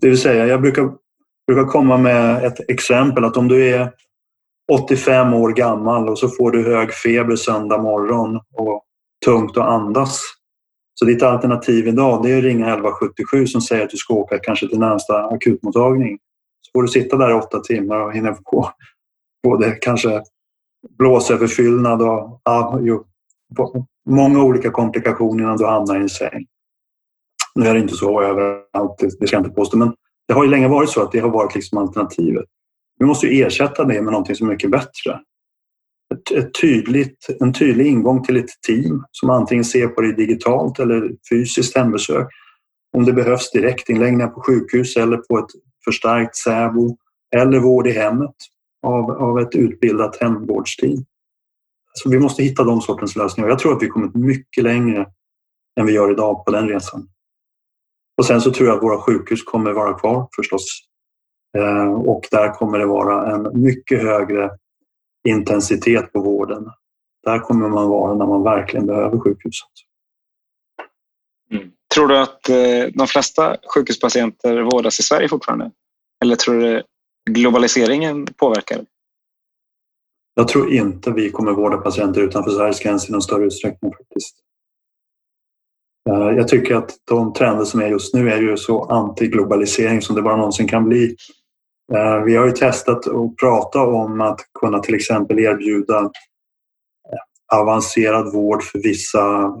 [0.00, 0.92] Det vill säga, jag brukar,
[1.46, 3.92] brukar komma med ett exempel att om du är
[4.72, 8.84] 85 år gammal och så får du hög feber söndag morgon och
[9.24, 10.20] tungt att andas.
[10.94, 14.38] Så ditt alternativ idag det är att ringa 1177 som säger att du ska åka
[14.38, 16.18] kanske till närmsta akutmottagning.
[16.60, 18.70] Så får du sitta där i åtta timmar och hinna få
[19.42, 20.22] både kanske
[20.98, 23.04] blåsöverfyllnad och ja, jo,
[24.10, 26.46] många olika komplikationer innan du hamnar i en säng.
[27.54, 29.94] Nu är det inte så överallt, det ska jag inte påstå, men
[30.28, 32.44] det har ju länge varit så att det har varit liksom alternativet.
[32.98, 35.20] Vi måste ju ersätta det med någonting som är mycket bättre.
[36.14, 40.78] Ett, ett tydligt, en tydlig ingång till ett team som antingen ser på det digitalt
[40.78, 42.28] eller fysiskt hembesök.
[42.96, 45.50] Om det behövs direktinläggningar på sjukhus eller på ett
[45.84, 46.96] förstärkt SÄBO
[47.36, 48.34] eller vård i hemmet
[48.86, 51.04] av, av ett utbildat hemvårdsteam.
[51.92, 53.48] Så vi måste hitta de sortens lösningar.
[53.48, 55.06] Jag tror att vi kommit mycket längre
[55.80, 57.08] än vi gör idag på den resan.
[58.18, 60.80] Och sen så tror jag att våra sjukhus kommer vara kvar förstås.
[61.54, 64.50] Eh, och där kommer det vara en mycket högre
[65.28, 66.70] intensitet på vården.
[67.24, 69.68] Där kommer man vara när man verkligen behöver sjukhuset.
[71.50, 71.70] Mm.
[71.94, 75.70] Tror du att eh, de flesta sjukhuspatienter vårdas i Sverige fortfarande?
[76.24, 76.82] Eller tror du
[77.30, 78.84] globaliseringen påverkar?
[80.34, 84.36] Jag tror inte vi kommer vårda patienter utanför Sveriges gränser i någon större utsträckning faktiskt.
[86.10, 90.16] Eh, jag tycker att de trender som är just nu är ju så antiglobalisering som
[90.16, 91.16] det bara någonsin kan bli.
[91.92, 98.32] Eh, vi har ju testat att prata om att kunna till exempel erbjuda eh, avancerad
[98.32, 99.52] vård för vissa,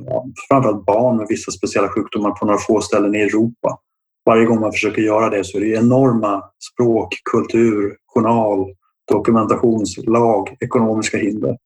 [0.48, 3.78] framförallt barn med vissa speciella sjukdomar på några få ställen i Europa.
[4.26, 8.74] Varje gång man försöker göra det så är det enorma språk, kultur, journal,
[9.12, 11.58] dokumentationslag, ekonomiska hinder.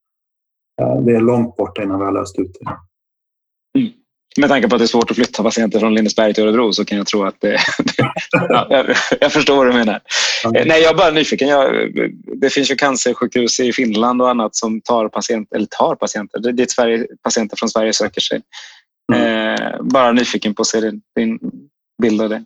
[0.81, 2.88] Eh, det är långt borta innan vi har löst ut det.
[4.37, 6.85] Med tanke på att det är svårt att flytta patienter från Lindesberg till Örebro så
[6.85, 7.59] kan jag tro att det,
[8.49, 8.87] ja, jag,
[9.21, 10.01] jag, förstår vad du menar.
[10.45, 10.69] Mm.
[10.69, 11.49] Nej, jag är bara nyfiken.
[11.49, 11.93] Jag,
[12.41, 16.41] det finns ju cancersjukhus i Finland och annat som tar, patient, eller tar patienter.
[16.41, 18.43] Det är dit Sverige, patienter från Sverige söker sig.
[19.13, 19.55] Mm.
[19.55, 21.39] Eh, bara nyfiken på att se din, din
[22.03, 22.45] bild av det.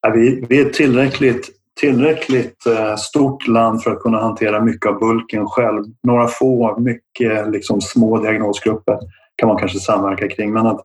[0.00, 1.50] Ja, vi, vi är tillräckligt
[1.80, 5.84] tillräckligt eh, stort land för att kunna hantera mycket av bulken själv.
[6.02, 8.98] Några få, mycket liksom, små diagnosgrupper
[9.36, 10.52] kan man kanske samverka kring.
[10.52, 10.80] Men att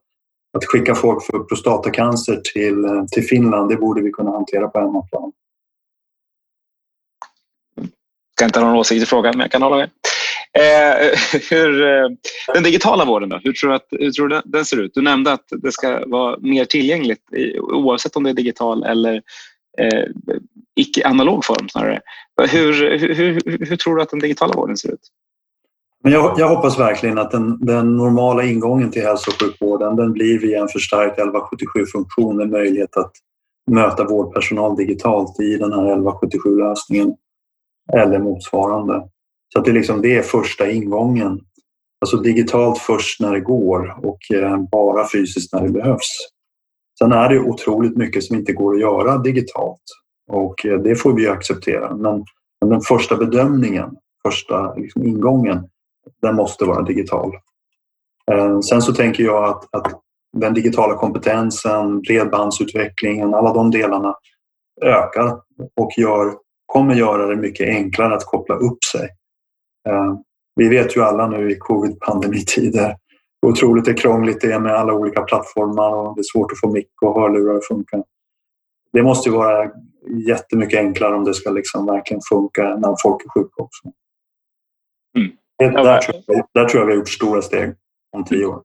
[0.57, 5.31] att skicka folk för prostatacancer till, till Finland, det borde vi kunna hantera på hemmaplan.
[7.75, 7.87] Jag
[8.35, 9.89] ska inte ha någon åsikt i frågan, men jag kan hålla med.
[10.53, 11.17] Eh,
[11.49, 12.09] hur, eh,
[12.53, 13.39] den digitala vården då?
[13.43, 14.93] Hur tror du, att, hur tror du den ser ut?
[14.93, 17.21] Du nämnde att det ska vara mer tillgängligt
[17.59, 19.21] oavsett om det är digital eller
[19.77, 20.03] eh,
[20.75, 21.99] icke-analog form snarare.
[22.49, 25.07] Hur, hur, hur, hur tror du att den digitala vården ser ut?
[26.03, 30.13] Men jag, jag, hoppas verkligen att den, den, normala ingången till hälso och sjukvården den
[30.13, 33.11] blir via en förstärkt 1177-funktion med möjlighet att
[33.71, 37.15] möta vårdpersonal digitalt i den här 1177-lösningen
[37.93, 39.03] eller motsvarande.
[39.53, 41.39] Så att det, liksom, det är första ingången.
[42.01, 46.31] Alltså digitalt först när det går och eh, bara fysiskt när det behövs.
[46.99, 49.81] Sen är det otroligt mycket som inte går att göra digitalt
[50.31, 51.95] och eh, det får vi acceptera.
[51.95, 52.25] Men,
[52.61, 53.89] men den första bedömningen,
[54.23, 55.67] första liksom ingången,
[56.21, 57.31] den måste vara digital.
[58.31, 60.01] Eh, sen så tänker jag att, att
[60.37, 64.15] den digitala kompetensen, bredbandsutvecklingen, alla de delarna
[64.81, 65.39] ökar
[65.75, 66.33] och gör,
[66.65, 69.09] kommer göra det mycket enklare att koppla upp sig.
[69.89, 70.15] Eh,
[70.55, 72.95] vi vet ju alla nu i covid-pandemitider
[73.41, 76.59] hur otroligt det krångligt det är med alla olika plattformar och det är svårt att
[76.59, 78.03] få mick och hörlurar att funka.
[78.93, 79.71] Det måste ju vara
[80.27, 83.91] jättemycket enklare om det ska liksom verkligen funka när folk är sjuka också.
[85.17, 85.31] Mm.
[85.69, 87.73] Där, tror jag, där tror jag vi har gjort stora steg
[88.17, 88.61] om tio år.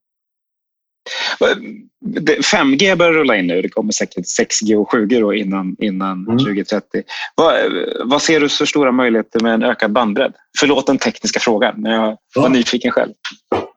[2.52, 3.62] 5G börjar rulla in nu.
[3.62, 6.38] Det kommer säkert 6G och 7G då innan, innan mm.
[6.38, 7.02] 2030.
[7.34, 7.54] Vad,
[8.04, 10.32] vad ser du för stora möjligheter med en ökad bandbredd?
[10.58, 12.48] Förlåt den tekniska frågan, men jag var ja.
[12.48, 13.12] nyfiken själv.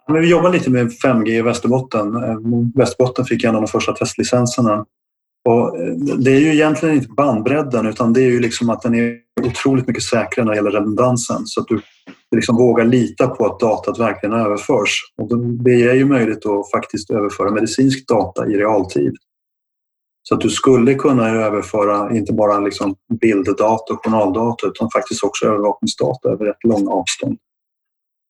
[0.07, 2.11] Men vi jobbar lite med 5G i Västerbotten.
[2.75, 4.85] Västerbotten fick en av de första testlicenserna
[5.49, 8.95] och eh, det är ju egentligen inte bandbredden utan det är ju liksom att den
[8.95, 11.81] är otroligt mycket säkrare när det gäller redundansen så att du
[12.35, 15.13] liksom våga lita på att datat verkligen överförs.
[15.17, 19.13] Och det är ju möjligt att faktiskt överföra medicinsk data i realtid.
[20.23, 25.45] Så att du skulle kunna överföra inte bara liksom bilddata och journaldata utan faktiskt också
[25.45, 27.37] övervakningsdata över rätt långa avstånd.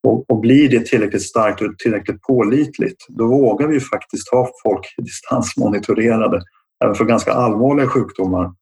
[0.02, 4.94] Och, och blir det tillräckligt starkt och tillräckligt pålitligt då vågar vi faktiskt ha folk
[4.96, 6.42] distansmonitorerade
[6.84, 8.52] även för ganska allvarliga sjukdomar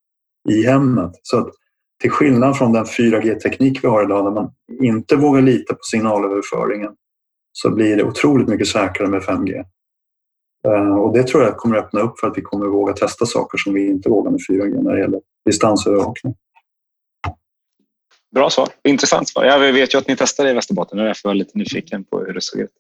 [0.51, 1.13] i hemmet.
[1.23, 1.49] Så att
[2.01, 4.51] till skillnad från den 4G-teknik vi har idag där man
[4.83, 6.93] inte vågar lita på signalöverföringen
[7.53, 9.65] så blir det otroligt mycket säkrare med 5G.
[10.67, 13.59] Eh, och det tror jag kommer öppna upp för att vi kommer våga testa saker
[13.59, 16.35] som vi inte vågar med 4G när det gäller distansövervakning.
[18.35, 18.69] Bra svar.
[18.85, 19.45] Intressant svar.
[19.45, 22.21] Jag vet ju att ni testade i Västerbotten och därför var jag lite nyfiken på
[22.21, 22.71] hur det såg ut.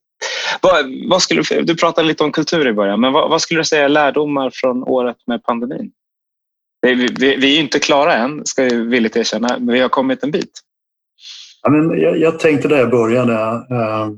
[0.61, 3.64] Vad, vad skulle, du pratade lite om kultur i början, men vad, vad skulle du
[3.64, 5.93] säga är lärdomar från året med pandemin?
[6.81, 10.22] Vi, vi, vi är inte klara än, ska jag villigt erkänna, men vi har kommit
[10.22, 10.61] en bit.
[11.62, 13.35] Ja, men jag, jag tänkte där jag började,
[13.70, 14.09] eh,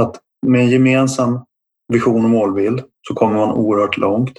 [0.00, 0.16] att
[0.46, 1.38] med en gemensam
[1.92, 4.32] vision och målbild så kommer man oerhört långt.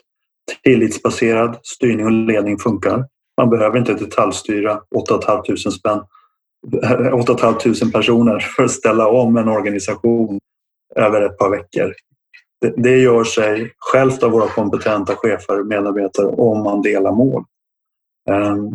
[0.63, 3.05] Tillitsbaserad styrning och ledning funkar.
[3.37, 6.01] Man behöver inte detaljstyra 8 500 spänn
[6.83, 10.39] eh, 8 500 personer för att ställa om en organisation
[10.95, 11.93] över ett par veckor.
[12.63, 17.43] Det, det gör sig självt av våra kompetenta chefer och medarbetare om man delar mål.
[18.29, 18.71] Ehm,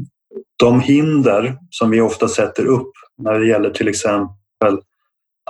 [0.57, 4.81] de hinder som vi ofta sätter upp när det gäller till exempel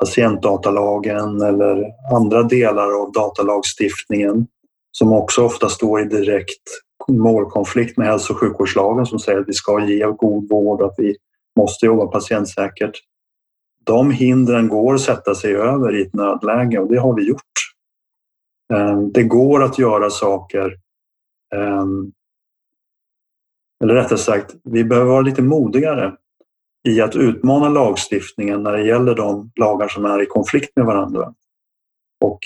[0.01, 1.85] patientdatalagen eller
[2.15, 4.47] andra delar av datalagstiftningen
[4.93, 6.63] som också ofta står i direkt
[7.09, 10.99] målkonflikt med hälso och sjukvårdslagen som säger att vi ska ge god vård och att
[10.99, 11.17] vi
[11.59, 12.95] måste jobba patientsäkert.
[13.85, 17.43] De hindren går att sätta sig över i ett nödläge och det har vi gjort.
[18.75, 20.77] Ehm, det går att göra saker
[21.55, 22.13] ehm,
[23.85, 26.17] eller rättare sagt, vi behöver vara lite modigare
[26.89, 31.35] i att utmana lagstiftningen när det gäller de lagar som är i konflikt med varandra.
[32.25, 32.39] Och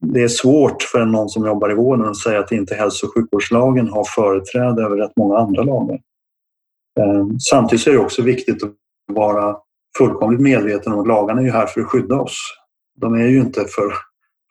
[0.00, 3.14] det är svårt för någon som jobbar i vården att säga att inte hälso och
[3.14, 6.00] sjukvårdslagen har företräde över rätt många andra lagar.
[7.00, 8.72] Ehm, samtidigt är det också viktigt att
[9.12, 9.56] vara
[9.98, 12.38] fullkomligt medveten om att lagarna är här för att skydda oss.
[13.00, 13.92] De är ju inte för...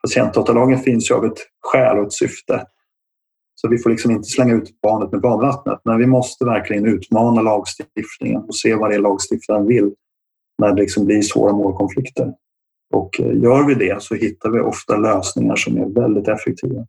[0.06, 2.66] Patientdatalagen finns ju av ett skäl och ett syfte.
[3.56, 5.80] Så vi får liksom inte slänga ut barnet med badvattnet.
[5.84, 9.93] Men vi måste verkligen utmana lagstiftningen och se vad det är lagstiftaren vill
[10.62, 12.34] när det liksom blir svåra målkonflikter.
[12.93, 16.86] Och eh, gör vi det så hittar vi ofta lösningar som är väldigt effektiva.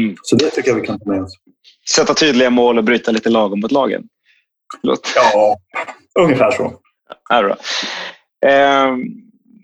[0.00, 0.16] Mm.
[0.22, 1.32] Så det tycker jag vi kan ta med oss.
[1.94, 4.08] Sätta tydliga mål och bryta lite lagom mot lagen?
[4.80, 5.12] Förlåt.
[5.16, 5.56] Ja,
[6.20, 6.72] ungefär så.
[7.28, 7.56] Ja, bra.
[8.50, 8.96] Eh,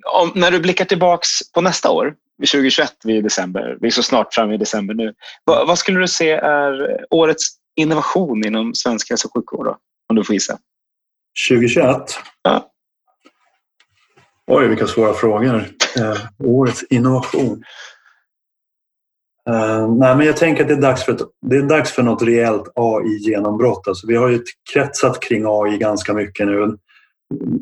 [0.04, 4.34] om, när du blickar tillbaks på nästa år, 2021 i december, vi är så snart
[4.34, 5.14] framme i december nu.
[5.44, 7.46] Vad, vad, skulle du se är årets
[7.76, 9.66] innovation inom svensk hälso och sjukvård?
[9.66, 9.76] Då,
[10.08, 10.58] om du får gissa.
[11.50, 12.02] 2021?
[12.42, 12.70] Ja.
[14.46, 15.64] Oj, vilka svåra frågor.
[15.96, 17.62] Eh, årets innovation.
[19.50, 22.02] Uh, nej, men jag tänker att det är dags för, ett, det är dags för
[22.02, 23.88] något rejält AI-genombrott.
[23.88, 26.76] Alltså, vi har ju kretsat kring AI ganska mycket nu.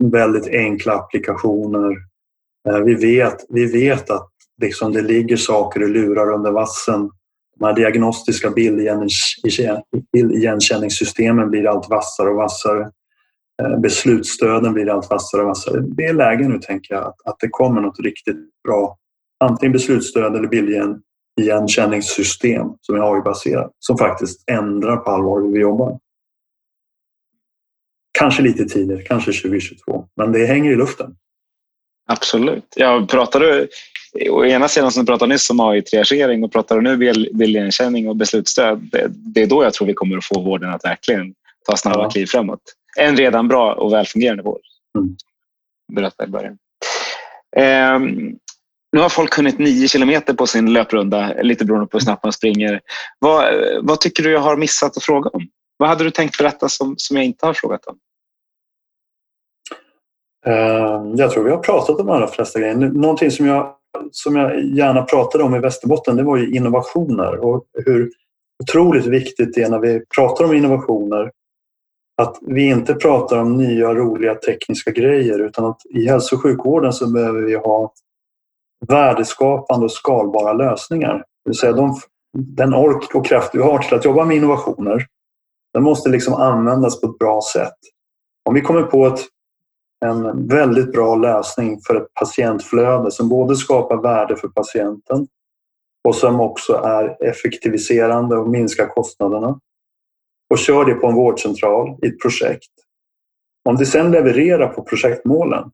[0.01, 2.08] Väldigt enkla applikationer.
[2.69, 4.31] Eh, vi, vet, vi vet att
[4.63, 7.11] liksom det ligger saker och lurar under vassen.
[7.59, 8.51] De här diagnostiska
[10.13, 12.91] bildigenkänningssystemen blir allt vassare och vassare.
[13.63, 15.81] Eh, beslutsstöden blir allt vassare och vassare.
[15.81, 18.99] Det är läge nu, tänker jag, att, det kommer något riktigt bra.
[19.45, 25.99] Antingen beslutsstöd eller bildigenkänningssystem som är AI-baserat som faktiskt ändrar på allvar hur vi jobbar.
[28.19, 31.17] Kanske lite tidigare, kanske 2022, men det hänger i luften.
[32.09, 32.65] Absolut.
[32.77, 33.69] Jag pratade,
[34.31, 36.97] å ena sidan som du pratade nyss om AI-triagering och pratar nu
[37.33, 38.89] bildigenkänning och beslutsstöd.
[38.93, 41.35] Det, det, är då jag tror vi kommer att få vården att verkligen
[41.67, 42.11] ta snabba ja.
[42.11, 42.61] kliv framåt.
[42.97, 44.61] En redan bra och välfungerande vård.
[44.99, 45.17] Mm.
[45.93, 46.59] Berätta i början.
[47.97, 48.39] Um,
[48.93, 52.33] nu har folk hunnit nio kilometer på sin löprunda, lite beroende på hur snabbt man
[52.33, 52.81] springer.
[53.19, 55.49] Vad, vad tycker du jag har missat att fråga om?
[55.77, 57.99] Vad hade du tänkt berätta som, som jag inte har frågat om?
[60.47, 62.75] Ehm, jag tror vi har pratat om de allra flesta grejer.
[62.75, 63.75] Någonting som jag,
[64.13, 68.11] som jag gärna pratade om i Västerbotten det var ju innovationer och hur
[68.63, 71.31] otroligt viktigt det är när vi pratar om innovationer
[72.23, 76.93] att vi inte pratar om nya roliga tekniska grejer utan att i hälso och sjukvården
[76.93, 77.93] så behöver vi ha
[78.89, 81.15] värdeskapande och skalbara lösningar.
[81.15, 82.01] Det vill säga de,
[82.39, 85.07] den ork och kraft du har till att jobba med innovationer,
[85.75, 87.77] den måste liksom användas på ett bra sätt.
[88.49, 89.21] Om vi kommer på ett,
[90.07, 95.27] en väldigt bra lösning för ett patientflöde som både skapar värde för patienten
[96.09, 99.61] och som också är effektiviserande och minskar kostnaderna
[100.51, 102.73] och kör det på en vårdcentral i ett projekt.
[103.69, 105.71] Om det sen levererar på projektmålen,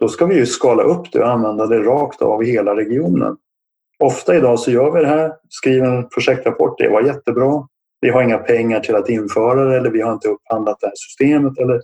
[0.00, 3.36] då ska vi ju skala upp det och använda det rakt av i hela regionen.
[3.98, 7.68] Ofta idag så gör vi det här, skriver en projektrapport, det var jättebra.
[8.00, 10.94] Vi har inga pengar till att införa det eller vi har inte upphandlat det här
[10.96, 11.58] systemet.
[11.58, 11.80] Eller...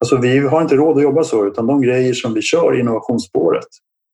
[0.00, 2.80] Alltså vi har inte råd att jobba så utan de grejer som vi kör i
[2.80, 3.66] innovationsspåret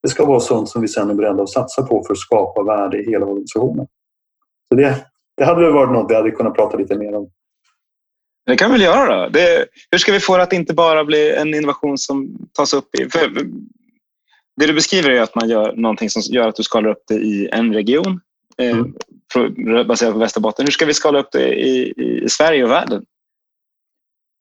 [0.07, 2.63] det ska vara sånt som vi sen är beredda att satsa på för att skapa
[2.63, 3.87] värde i hela organisationen.
[4.69, 5.07] Så det,
[5.37, 7.31] det hade väl varit något vi hade kunnat prata lite mer om.
[8.47, 9.29] Det kan vi väl göra då.
[9.29, 12.95] Det, hur ska vi få det att inte bara bli en innovation som tas upp
[12.95, 13.11] i...
[13.11, 13.31] För
[14.57, 17.15] det du beskriver är att man gör någonting som gör att du skalar upp det
[17.15, 18.21] i en region
[18.59, 19.87] eh, mm.
[19.89, 20.67] baserat på Västerbotten.
[20.67, 21.93] Hur ska vi skala upp det i,
[22.25, 23.05] i Sverige och världen?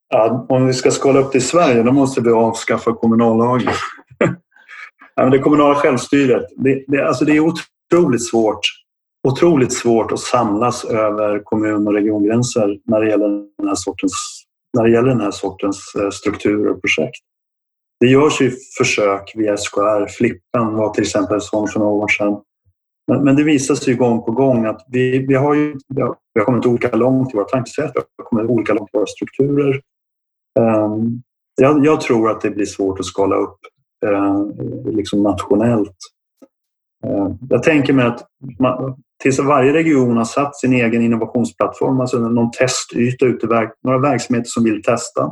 [0.09, 3.73] Ja, om vi ska skala upp det i Sverige då måste vi avskaffa kommunallagen.
[5.15, 8.61] ja, det kommunala självstyret, det, det, alltså det är otroligt svårt
[9.25, 13.27] otroligt svårt att samlas över kommun och regiongränser när det gäller
[13.57, 14.13] den här sortens,
[14.77, 17.19] när det gäller den här sortens eh, strukturer och projekt.
[17.99, 20.07] Det görs ju försök via SKR.
[20.07, 22.41] Flippen var till exempel sån för några år sedan.
[23.07, 25.75] Men, men det visar sig gång på gång att vi, vi, har ju,
[26.33, 29.05] vi har kommit olika långt i våra tankesätt, vi har kommit olika långt i våra
[29.05, 29.81] strukturer.
[30.59, 31.21] Ehm,
[31.55, 33.59] jag, jag, tror att det blir svårt att skala upp
[34.05, 34.45] eh,
[34.85, 35.97] liksom nationellt.
[37.05, 38.25] Ehm, jag tänker mig att
[38.59, 44.49] man, tills varje region har satt sin egen innovationsplattform, alltså någon testyta ute, några verksamheter
[44.49, 45.31] som vill testa.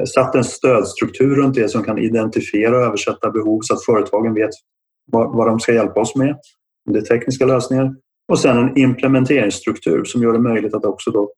[0.00, 4.34] Eh, satt en stödstruktur runt det som kan identifiera och översätta behov så att företagen
[4.34, 4.50] vet
[5.12, 6.30] vad, de ska hjälpa oss med.
[6.86, 7.94] om Det är tekniska lösningar.
[8.28, 11.32] Och sen en implementeringsstruktur som gör det möjligt att också då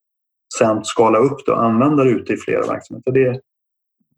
[0.59, 3.13] sen skala upp det och använda det ute i flera verksamheter.
[3.13, 3.41] Det,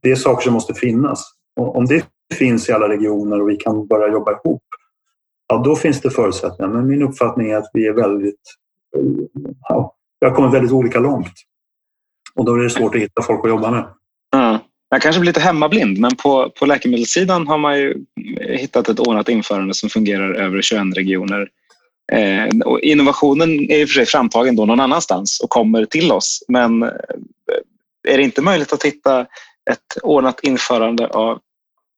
[0.03, 1.33] det är saker som måste finnas.
[1.57, 4.63] Och om det finns i alla regioner och vi kan börja jobba ihop
[5.49, 6.73] ja, då finns det förutsättningar.
[6.73, 8.41] Men min uppfattning är att vi är väldigt...
[9.69, 11.33] Ja, vi har kommit väldigt olika långt.
[12.35, 13.85] Och då är det svårt att hitta folk att jobba med.
[14.37, 14.59] Mm.
[14.91, 18.05] Jag kanske blir lite hemmablind, men på, på läkemedelssidan har man ju
[18.41, 21.49] hittat ett ordnat införande som fungerar över 21 regioner.
[22.13, 26.13] Eh, och innovationen är i och för sig framtagen då någon annanstans och kommer till
[26.13, 26.45] oss.
[26.49, 26.89] Men eh,
[28.09, 29.21] är det inte möjligt att hitta
[29.71, 31.39] ett ordnat införande av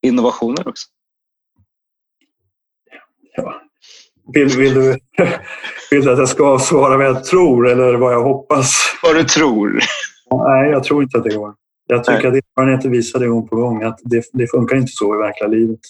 [0.02, 0.88] innovationer också?
[3.36, 3.62] Ja.
[4.32, 4.98] Vill, vill, du,
[5.90, 8.74] vill du att jag ska svara vad jag tror eller vad jag hoppas?
[9.02, 9.80] Vad du tror?
[10.30, 11.54] Nej, jag tror inte att det går.
[11.86, 12.38] Jag tycker Nej.
[12.38, 15.48] att erfarenheten visar det gång på gång att det, det, funkar inte så i verkliga
[15.48, 15.80] livet.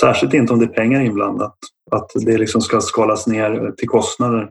[0.00, 1.56] Särskilt inte om det är pengar inblandat.
[1.90, 4.50] Att det liksom ska skalas ner till kostnader.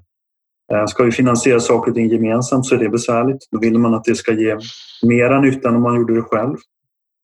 [0.73, 3.47] Eh, ska vi finansiera saker och ting gemensamt så är det besvärligt.
[3.51, 4.57] Då vill man att det ska ge
[5.03, 6.55] mera nytta än om man gjorde det själv.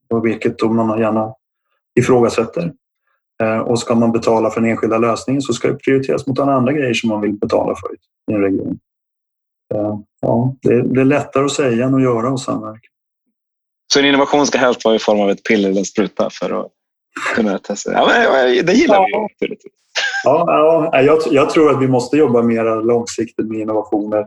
[0.10, 1.34] Och vilket då man gärna
[2.00, 2.74] ifrågasätter.
[3.44, 6.74] Eh, och ska man betala för den enskilda lösningen så ska det prioriteras mot andra
[6.74, 7.90] grejer som man vill betala för
[8.32, 8.80] i en region.
[9.74, 12.88] Eh, ja, det är, lättare att säga än att göra och samverka.
[13.94, 16.62] Så en innovation ska helst vara i form av ett piller eller en spruta för
[16.62, 16.72] att
[17.36, 17.92] kunna testa?
[17.92, 19.06] Ja, men det gillar ja.
[19.06, 19.74] vi naturligtvis.
[20.24, 20.46] Ja,
[20.94, 24.26] ja jag, jag, tror att vi måste jobba mer långsiktigt med innovationer.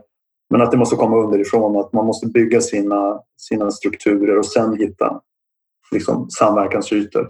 [0.49, 4.77] Men att det måste komma underifrån, att man måste bygga sina, sina strukturer och sen
[4.77, 5.21] hitta
[5.91, 7.29] liksom, samverkansytor.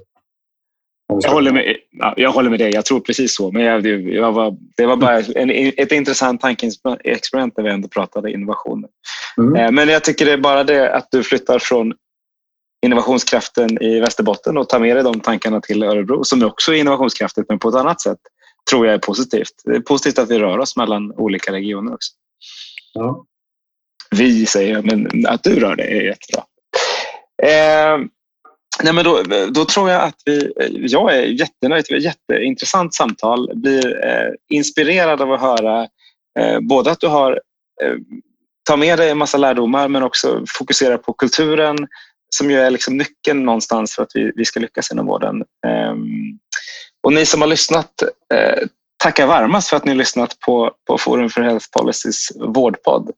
[1.08, 1.76] Jag håller, med,
[2.16, 3.51] jag håller med dig, jag tror precis så.
[3.51, 8.32] Men jag, jag var, det var bara en, ett intressant tankeexperiment när vi ändå pratade
[8.32, 8.89] innovationer.
[9.38, 9.56] Mm.
[9.56, 11.93] Eh, men jag tycker det är bara det att du flyttar från
[12.86, 17.50] innovationskraften i Västerbotten och tar med dig de tankarna till Örebro som också är innovationskraftigt
[17.50, 18.20] men på ett annat sätt
[18.70, 19.54] tror jag är positivt.
[19.64, 22.12] Det är positivt att vi rör oss mellan olika regioner också.
[22.94, 23.26] Ja.
[24.12, 26.44] Vi säger jag, men att du rör dig är jättebra.
[27.44, 28.08] Eh,
[28.84, 31.86] Nej, men då, då tror jag att vi, jag är jättenöjd.
[31.88, 33.52] Det var ett jätteintressant samtal.
[33.56, 35.88] Blir eh, inspirerad av att höra
[36.40, 37.32] eh, både att du har
[37.84, 37.94] eh,
[38.66, 41.78] tar med dig en massa lärdomar men också fokuserar på kulturen
[42.36, 45.44] som ju är liksom nyckeln någonstans för att vi, vi ska lyckas inom vården.
[45.68, 46.40] Ehm,
[47.04, 47.92] och ni som har lyssnat,
[48.34, 48.68] eh,
[49.04, 53.12] tackar varmast för att ni har lyssnat på, på Forum för Health Policies vårdpodd.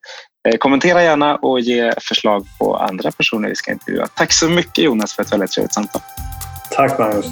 [0.48, 4.08] Eh, kommentera gärna och ge förslag på andra personer vi ska intervjua.
[4.08, 6.02] Tack så mycket Jonas för ett väldigt trevligt samtal.
[6.72, 7.26] Tack Magnus.